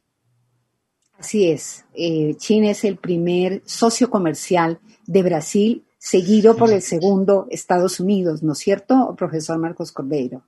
Así 1.17 1.48
es, 1.48 1.84
eh, 1.96 2.36
China 2.38 2.70
es 2.70 2.84
el 2.84 2.98
primer 2.98 3.63
socio 3.65 4.10
comercial 4.10 4.80
de 5.08 5.24
Brasil, 5.24 5.84
seguido 5.98 6.56
por 6.56 6.72
el 6.72 6.82
segundo 6.82 7.48
Estados 7.50 8.00
Unidos, 8.00 8.44
¿no 8.44 8.54
es 8.54 8.60
cierto, 8.60 9.15
profesor 9.17 9.58
Marcos 9.58 9.91
Cordeiro? 9.91 10.44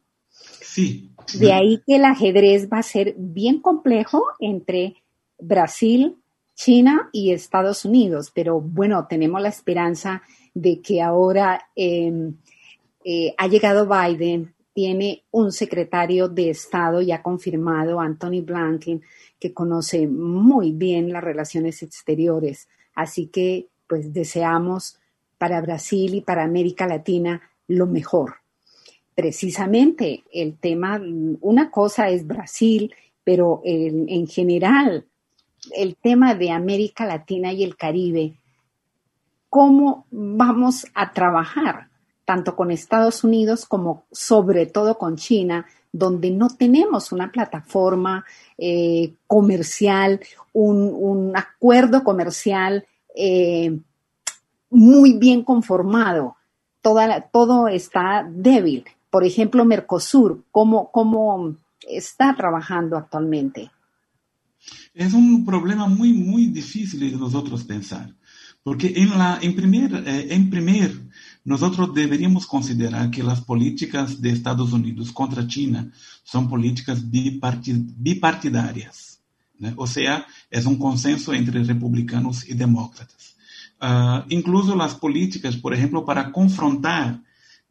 Sí. 0.62 1.12
De 1.40 1.54
ahí 1.54 1.82
que 1.86 1.96
el 1.96 2.06
ajedrez 2.06 2.68
va 2.72 2.80
a 2.80 2.84
ser 2.84 3.16
bien 3.18 3.62
complejo 3.62 4.24
entre 4.40 5.03
Brasil, 5.44 6.18
China 6.56 7.10
y 7.12 7.32
Estados 7.32 7.86
Unidos, 7.86 8.32
pero 8.34 8.62
bueno, 8.62 9.08
tenemos 9.08 9.42
la 9.42 9.50
esperanza 9.50 10.22
de 10.54 10.82
que 10.82 11.02
ahora 11.02 11.68
em, 11.76 12.36
eh, 13.04 13.34
ha 13.38 13.48
llegado 13.48 13.88
Biden, 13.88 14.54
tiene 14.74 15.24
un 15.32 15.52
secretario 15.52 16.28
de 16.30 16.50
Estado 16.50 17.02
ya 17.02 17.22
confirmado, 17.22 18.00
Anthony 18.00 18.42
Blinken, 18.44 19.02
que 19.40 19.54
conoce 19.54 20.08
muy 20.08 20.72
bien 20.72 21.12
las 21.12 21.24
relaciones 21.24 21.84
exteriores. 21.84 22.68
Así 22.96 23.28
que, 23.28 23.68
pues, 23.88 24.14
deseamos 24.14 24.98
para 25.38 25.62
Brasil 25.62 26.16
y 26.16 26.22
para 26.22 26.44
América 26.44 26.88
Latina 26.88 27.42
lo 27.68 27.86
mejor. 27.86 28.36
Precisamente 29.14 30.24
el 30.32 30.58
tema, 30.58 31.00
una 31.42 31.70
cosa 31.70 32.10
es 32.10 32.26
Brasil, 32.26 32.96
pero 33.24 33.62
en 33.64 34.28
general 34.28 35.06
el 35.76 35.96
tema 35.96 36.36
de 36.36 36.52
América 36.52 37.06
Latina 37.06 37.54
y 37.54 37.64
el 37.64 37.76
Caribe, 37.76 38.34
cómo 39.50 40.06
vamos 40.12 40.86
a 40.94 41.12
trabajar 41.12 41.90
tanto 42.26 42.56
con 42.56 42.72
Estados 42.72 43.24
Unidos 43.24 43.66
como 43.66 44.06
sobre 44.12 44.66
todo 44.66 44.98
con 44.98 45.18
China, 45.18 45.66
donde 45.92 46.32
no 46.32 46.48
tenemos 46.50 47.12
una 47.12 47.32
plataforma 47.32 48.26
eh, 48.58 49.14
comercial, 49.28 50.20
un, 50.54 51.34
acuerdo 51.36 52.04
comercial 52.04 52.86
eh, 53.16 53.78
muy 54.70 55.18
bien 55.18 55.44
conformado. 55.44 56.38
todo 56.82 57.68
está 57.68 58.28
débil. 58.28 58.86
Por 59.10 59.24
ejemplo, 59.24 59.66
Mercosur, 59.66 60.44
¿cómo, 60.50 60.90
cómo 60.92 61.56
está 61.88 62.34
trabajando 62.36 62.98
actualmente? 62.98 63.70
Es 64.94 65.14
un 65.14 65.44
problema 65.44 65.88
muy, 65.88 66.14
muy 66.14 66.48
difícil 66.48 67.00
de 67.00 67.18
nosotros 67.18 67.64
pensar, 67.64 68.14
porque 68.62 68.94
en, 68.96 69.18
la, 69.18 69.40
en, 69.42 69.56
primer, 69.56 70.08
eh, 70.08 70.28
en 70.30 70.50
primer, 70.50 70.92
considerar 72.46 73.10
que 73.10 73.24
las 73.24 73.42
políticas 73.42 74.22
de 74.22 74.30
Estados 74.30 74.72
Unidos 74.72 75.12
contra 75.12 75.48
China 75.48 75.92
son 76.24 76.48
políticas 76.48 77.02
bipartidarias, 77.10 79.20
o 79.76 79.88
sea, 79.88 80.26
es 80.50 80.66
un 80.66 80.78
consenso 80.78 81.34
entre 81.34 81.64
republicanos 81.64 82.48
y 82.48 82.54
demócratas. 82.54 83.36
Uh, 83.82 84.24
incluso 84.30 84.76
las 84.76 84.96
políticas, 84.96 85.58
por 85.58 85.74
ejemplo, 85.74 86.06
para 86.06 86.32
confrontar 86.32 87.20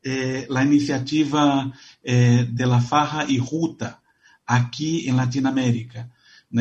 eh, 0.03 0.47
la 0.51 0.65
iniciativa 0.65 1.73
eh, 2.03 2.47
de 2.51 2.67
la 2.67 2.81
faja 2.81 3.25
y 3.29 3.39
ruta 3.39 4.03
aquí 4.45 5.09
en 5.09 5.17
Latinoamérica, 5.17 6.11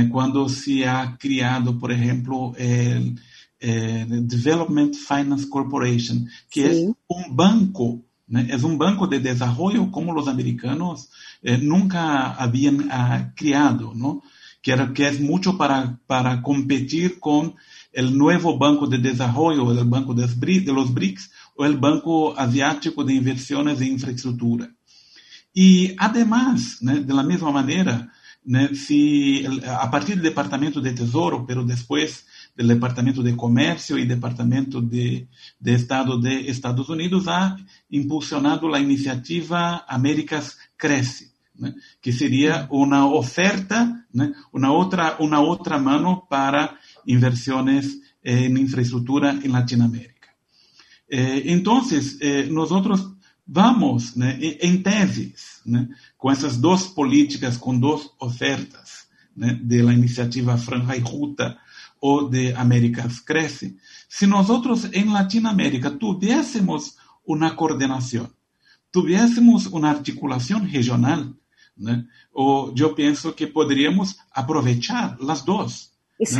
cuando 0.10 0.48
se 0.50 0.88
ha 0.88 1.18
creado, 1.18 1.78
por 1.78 1.92
ejemplo, 1.92 2.54
el, 2.58 3.20
Development 3.60 4.96
Finance 4.96 5.48
Corporation, 5.48 6.28
que 6.50 6.66
es 6.66 6.78
un 7.08 7.36
banco, 7.36 8.02
es 8.28 8.64
un 8.64 8.76
banco 8.76 9.06
de 9.06 9.20
desarrollo 9.20 9.92
como 9.92 10.14
los 10.14 10.28
americanos 10.28 11.10
eh, 11.44 11.60
nunca 11.60 12.34
habían 12.34 12.88
ah, 12.90 13.32
creado, 13.36 13.94
¿no? 13.94 14.24
que, 14.62 14.76
que 14.94 15.08
es 15.08 15.20
mucho 15.20 15.58
para, 15.58 16.00
para 16.08 16.42
competir 16.42 17.20
con 17.20 17.56
el 17.92 18.18
nuevo 18.18 18.58
Banco 18.58 18.88
de 18.88 19.00
Desarrollo, 19.00 19.72
el 19.72 19.86
Banco 19.86 20.14
de 20.14 20.24
los 20.74 20.94
BRICS 20.94 21.32
o 21.56 21.66
el 21.66 21.78
Banco 21.78 22.38
Asiático 22.38 23.04
de 23.04 23.14
Inversiones 23.14 23.82
e 23.82 23.86
Infraestructura. 23.86 24.72
Y 25.54 25.94
además, 25.98 26.78
de 26.80 27.14
la 27.14 27.24
misma 27.24 27.52
manera, 28.44 28.76
si, 28.76 29.46
a 29.68 29.90
partir 29.92 30.16
del 30.16 30.24
Departamento 30.26 30.82
de 30.82 30.94
Tesoro, 30.94 31.46
pero 31.46 31.64
después 31.64 32.26
del 32.56 32.68
Departamento 32.68 33.22
de 33.22 33.36
Comercio 33.36 33.98
y 33.98 34.06
Departamento 34.06 34.82
de, 34.82 35.28
de 35.60 35.74
Estado 35.74 36.20
de 36.20 36.50
Estados 36.50 36.90
Unidos, 36.90 37.26
ha 37.28 37.56
impulsionado 37.90 38.68
la 38.68 38.80
iniciativa 38.80 39.86
Américas 39.88 40.58
crece, 40.76 41.32
que 42.02 42.12
sería 42.12 42.68
una 42.72 43.06
oferta, 43.06 44.08
una, 44.52 44.72
otra, 44.72 45.18
una 45.20 45.42
otra 45.42 45.78
mano 45.78 46.26
para 46.30 46.80
inversiones 47.06 48.00
en 48.24 48.58
infraestructura 48.58 49.32
en 49.32 49.52
Latinoamérica. 49.52 50.36
Eh, 51.08 51.44
entonces, 51.48 52.18
eh, 52.22 52.48
nosotros 52.50 53.14
vamos 53.46 54.14
en 54.16 54.82
tesis 54.82 55.62
con 56.22 56.32
esas 56.32 56.62
dos 56.62 56.84
políticas, 56.84 57.58
con 57.58 57.82
dos 57.82 58.14
ofertas 58.20 59.10
de 59.34 59.82
la 59.82 59.92
iniciativa 59.92 60.56
Franja 60.56 60.96
y 60.96 61.00
Ruta 61.00 61.60
o 62.00 62.30
de 62.30 62.54
Américas 62.56 63.22
Crece. 63.26 63.76
Si 64.08 64.28
nosotros 64.28 64.88
en 64.92 65.12
Latinoamérica 65.12 65.98
tuviésemos 65.98 66.96
una 67.26 67.56
coordinación, 67.56 68.32
tuviésemos 68.92 69.66
una 69.66 69.90
articulación 69.90 70.72
regional, 70.72 71.36
o 72.32 72.72
yo 72.76 72.94
pienso 72.94 73.36
que 73.36 73.48
podríamos 73.48 74.20
aprovechar 74.32 75.20
las 75.20 75.44
dos. 75.44 75.91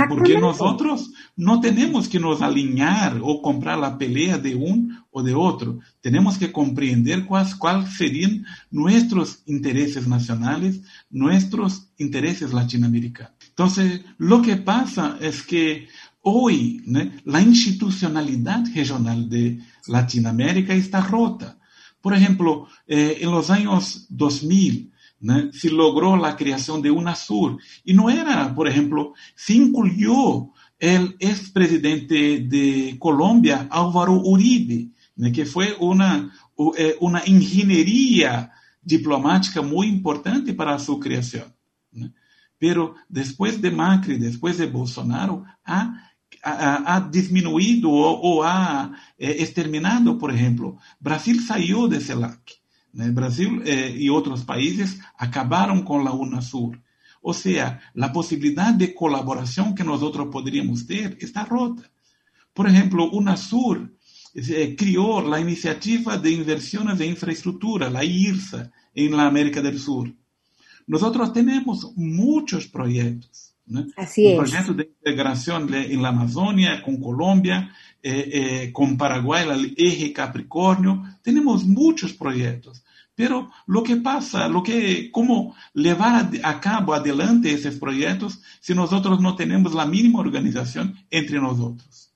Porque 0.10 0.38
nosotros 0.38 1.12
no 1.36 1.60
tenemos 1.60 2.08
que 2.08 2.20
nos 2.20 2.42
alinear 2.42 3.20
o 3.24 3.42
comprar 3.42 3.80
la 3.80 3.98
pelea 3.98 4.38
de 4.38 4.56
un 4.56 4.96
o 5.10 5.24
de 5.24 5.34
otro. 5.34 5.80
Tenemos 6.02 6.38
que 6.38 6.52
comprender 6.52 7.26
cuáles, 7.26 7.56
cuáles 7.56 7.90
serían 7.96 8.46
nuestros 8.70 9.42
intereses 9.48 10.08
nacionales, 10.08 10.82
nuestros 11.10 11.88
intereses 11.98 12.54
latinoamericanos. 12.54 13.34
Entonces, 13.50 14.02
lo 14.18 14.42
que 14.42 14.58
pasa 14.58 15.18
es 15.20 15.42
que 15.42 15.88
hoy 16.22 16.84
la 17.26 17.42
institucionalidad 17.42 18.64
regional 18.76 19.28
de 19.30 19.60
Latinoamérica 19.88 20.74
está 20.76 21.02
rota. 21.02 21.58
Por 22.02 22.14
ejemplo, 22.14 22.68
eh, 22.88 23.18
en 23.22 23.32
los 23.32 23.50
años 23.50 24.06
2000, 24.10 24.91
se 25.54 25.70
logró 25.70 26.18
la 26.18 26.36
creación 26.36 26.82
de 26.82 26.92
UNASUR. 26.92 27.60
Y 27.84 27.94
no 27.94 28.10
era, 28.10 28.54
por 28.54 28.68
ejemplo, 28.68 29.14
se 29.36 29.54
incluyó 29.54 30.50
el 30.80 31.16
expresidente 31.20 32.40
de 32.40 32.96
Colombia, 33.00 33.68
Álvaro 33.70 34.14
Uribe, 34.14 34.90
que 35.34 35.46
fue 35.46 35.76
una, 35.80 36.34
eh, 36.78 36.96
una 37.00 37.22
ingeniería 37.26 38.52
diplomática 38.82 39.62
muy 39.62 39.88
importante 39.88 40.54
para 40.54 40.80
su 40.80 41.00
creación. 41.00 41.54
Pero 42.58 42.96
después 43.08 43.62
de 43.62 43.72
Macri, 43.72 44.18
después 44.18 44.58
de 44.58 44.68
Bolsonaro, 44.68 45.44
ha, 45.64 46.12
ha, 46.44 47.10
disminuido 47.12 47.90
o, 47.92 48.44
ha 48.44 48.92
eh, 49.18 49.38
exterminado, 49.40 50.18
por 50.18 50.32
ejemplo, 50.32 50.78
Brasil 51.00 51.42
salió 51.42 51.88
de 51.88 52.02
Brasil 52.94 53.62
eh, 53.66 53.96
y 53.98 54.10
otros 54.10 54.44
países 54.44 55.00
acabaron 55.18 55.84
con 55.84 56.04
la 56.04 56.12
UNASUR. 56.12 56.80
O 57.22 57.34
sea, 57.34 57.80
la 57.94 58.12
posibilidad 58.12 58.74
de 58.74 58.94
colaboración 58.94 59.76
que 59.76 59.84
nosotros 59.84 60.28
podríamos 60.32 60.86
tener 60.86 61.18
está 61.22 61.46
rota. 61.46 61.90
Por 62.54 62.68
ejemplo, 62.68 63.10
UNASUR 63.12 63.94
eh, 64.34 64.76
crió 64.78 65.22
la 65.22 65.40
iniciativa 65.40 66.18
de 66.18 66.32
inversiones 66.32 66.98
de 66.98 67.06
infraestructura, 67.06 67.90
la 67.90 68.04
IRSA, 68.04 68.72
en 68.94 69.16
la 69.16 69.26
América 69.26 69.62
del 69.62 69.80
Sur. 69.80 70.14
Nosotros 70.88 71.32
tenemos 71.32 71.94
muchos 71.96 72.68
proyectos. 72.68 73.51
Es. 73.98 74.38
Proyectos 74.38 74.78
de 74.78 74.84
integración 74.84 75.74
en 75.74 76.02
la 76.02 76.10
Amazonia, 76.10 76.82
con 76.84 77.02
Colombia, 77.02 77.74
eh, 78.04 78.30
eh, 78.34 78.72
con 78.74 78.98
Paraguay, 78.98 79.48
el 79.50 79.74
eje 79.78 80.12
Capricornio. 80.12 81.04
Tenemos 81.22 81.64
muchos 81.64 82.14
proyectos. 82.14 82.84
Pero 83.16 83.52
lo 83.68 83.84
que 83.84 83.98
pasa, 83.98 84.48
lo 84.48 84.64
que, 84.64 85.12
cómo 85.12 85.56
llevar 85.74 86.30
a 86.44 86.60
cabo 86.60 86.94
adelante 86.94 87.54
esos 87.54 87.76
proyectos 87.76 88.42
si 88.60 88.74
nosotros 88.74 89.20
no 89.20 89.36
tenemos 89.36 89.74
la 89.74 89.86
mínima 89.86 90.20
organización 90.20 90.98
entre 91.10 91.40
nosotros. 91.40 92.12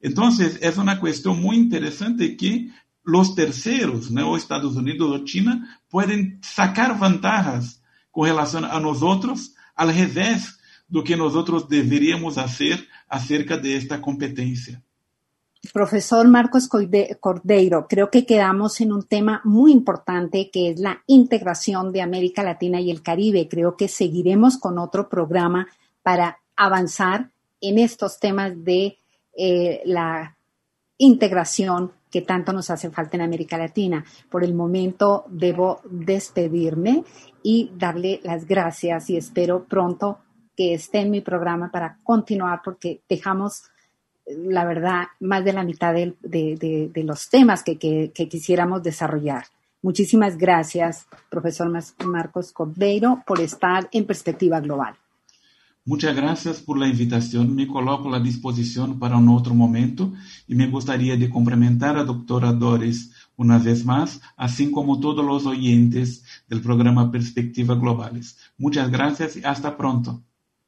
Entonces, 0.00 0.58
es 0.60 0.76
una 0.76 1.00
cuestión 1.00 1.40
muy 1.40 1.56
interesante 1.56 2.36
que 2.36 2.70
los 3.04 3.34
terceros, 3.34 4.10
¿no? 4.10 4.36
Estados 4.36 4.76
Unidos 4.76 5.10
o 5.20 5.24
China, 5.24 5.80
pueden 5.88 6.38
sacar 6.42 6.98
ventajas 6.98 7.82
con 8.10 8.28
relación 8.28 8.64
a 8.64 8.78
nosotros 8.78 9.54
al 9.74 9.94
revés 9.94 10.58
do 10.88 11.02
que 11.02 11.16
nosotros 11.16 11.68
deberíamos 11.68 12.36
hacer 12.36 12.86
acerca 13.08 13.56
de 13.56 13.76
esta 13.76 14.00
competencia. 14.00 14.82
Profesor 15.72 16.26
Marcos 16.28 16.68
Cordeiro, 16.68 17.86
creo 17.88 18.10
que 18.10 18.26
quedamos 18.26 18.80
en 18.80 18.92
un 18.92 19.04
tema 19.04 19.40
muy 19.44 19.72
importante 19.72 20.50
que 20.50 20.70
es 20.70 20.80
la 20.80 21.02
integración 21.06 21.92
de 21.92 22.02
América 22.02 22.42
Latina 22.42 22.80
y 22.80 22.90
el 22.90 23.00
Caribe. 23.00 23.48
Creo 23.48 23.76
que 23.76 23.88
seguiremos 23.88 24.58
con 24.58 24.78
otro 24.78 25.08
programa 25.08 25.68
para 26.02 26.40
avanzar 26.56 27.30
en 27.60 27.78
estos 27.78 28.18
temas 28.18 28.52
de 28.64 28.98
eh, 29.34 29.82
la 29.86 30.36
integración 30.98 31.92
que 32.10 32.20
tanto 32.20 32.52
nos 32.52 32.68
hace 32.68 32.90
falta 32.90 33.16
en 33.16 33.22
América 33.22 33.56
Latina. 33.56 34.04
Por 34.28 34.44
el 34.44 34.52
momento 34.52 35.24
debo 35.30 35.80
despedirme 35.88 37.04
y 37.42 37.70
darle 37.76 38.20
las 38.22 38.46
gracias 38.46 39.10
y 39.10 39.16
espero 39.16 39.64
pronto 39.64 40.18
que 40.56 40.74
esté 40.74 41.00
en 41.00 41.10
mi 41.10 41.20
programa 41.20 41.70
para 41.70 41.98
continuar 42.04 42.60
porque 42.64 43.00
dejamos 43.08 43.64
la 44.26 44.64
verdad, 44.64 45.04
más 45.20 45.44
de 45.44 45.52
la 45.52 45.64
mitad 45.64 45.92
de, 45.92 46.92
los 46.94 47.28
temas 47.28 47.62
que, 47.62 48.12
quisiéramos 48.30 48.82
desarrollar. 48.82 49.44
Muchísimas 49.82 50.36
gracias, 50.38 51.06
profesor 51.28 51.68
Marcos 52.04 52.52
Cordeiro, 52.52 53.22
por 53.26 53.40
estar 53.40 53.88
en 53.92 54.06
perspectiva 54.06 54.60
global. 54.60 54.94
Muchas 55.84 56.14
gracias 56.14 56.60
por 56.60 56.78
la 56.78 56.86
invitación. 56.86 57.56
Me 57.56 57.66
coloco 57.66 58.08
a 58.08 58.12
la 58.12 58.20
disposición 58.20 59.00
para 59.00 59.16
un 59.16 59.28
otro 59.28 59.52
momento 59.52 60.12
y 60.46 60.54
me 60.54 60.68
gustaría 60.68 61.16
de 61.16 61.28
complementar 61.28 61.96
a 61.96 62.04
doctora 62.04 62.52
Doris 62.52 63.11
una 63.36 63.58
vez 63.58 63.84
más, 63.84 64.20
así 64.36 64.70
como 64.70 65.00
todos 65.00 65.24
los 65.24 65.46
oyentes 65.46 66.24
del 66.48 66.60
programa 66.60 67.10
Perspectiva 67.10 67.74
Globales. 67.74 68.38
Muchas 68.58 68.90
gracias 68.90 69.36
y 69.36 69.44
hasta 69.44 69.76
pronto 69.76 70.22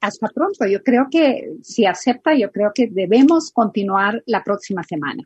hasta 0.04 0.28
pronto. 0.28 0.66
Yo 0.66 0.82
creo 0.82 1.06
que 1.10 1.56
si 1.62 1.86
acepta, 1.86 2.36
yo 2.36 2.52
creo 2.52 2.72
que 2.74 2.88
debemos 2.88 3.50
continuar 3.50 4.22
la 4.26 4.44
próxima 4.44 4.82
semana. 4.82 5.22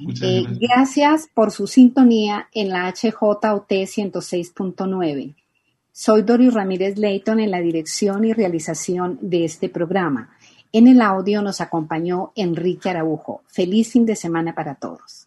Eh, 0.00 0.42
gracias. 0.42 0.58
gracias 0.58 1.28
por 1.34 1.50
su 1.50 1.66
sintonía 1.66 2.48
en 2.52 2.68
la 2.68 2.92
HJOT 2.92 3.44
106.9. 3.44 5.34
Soy 5.92 6.22
Doris 6.22 6.54
Ramírez 6.54 6.98
Leighton 6.98 7.40
en 7.40 7.50
la 7.50 7.60
dirección 7.60 8.24
y 8.24 8.32
realización 8.32 9.18
de 9.20 9.44
este 9.44 9.68
programa. 9.68 10.30
En 10.72 10.88
el 10.88 11.02
audio 11.02 11.42
nos 11.42 11.60
acompañó 11.60 12.32
Enrique 12.34 12.90
Araujo. 12.90 13.42
Feliz 13.46 13.92
fin 13.92 14.06
de 14.06 14.16
semana 14.16 14.54
para 14.54 14.74
todos. 14.74 15.26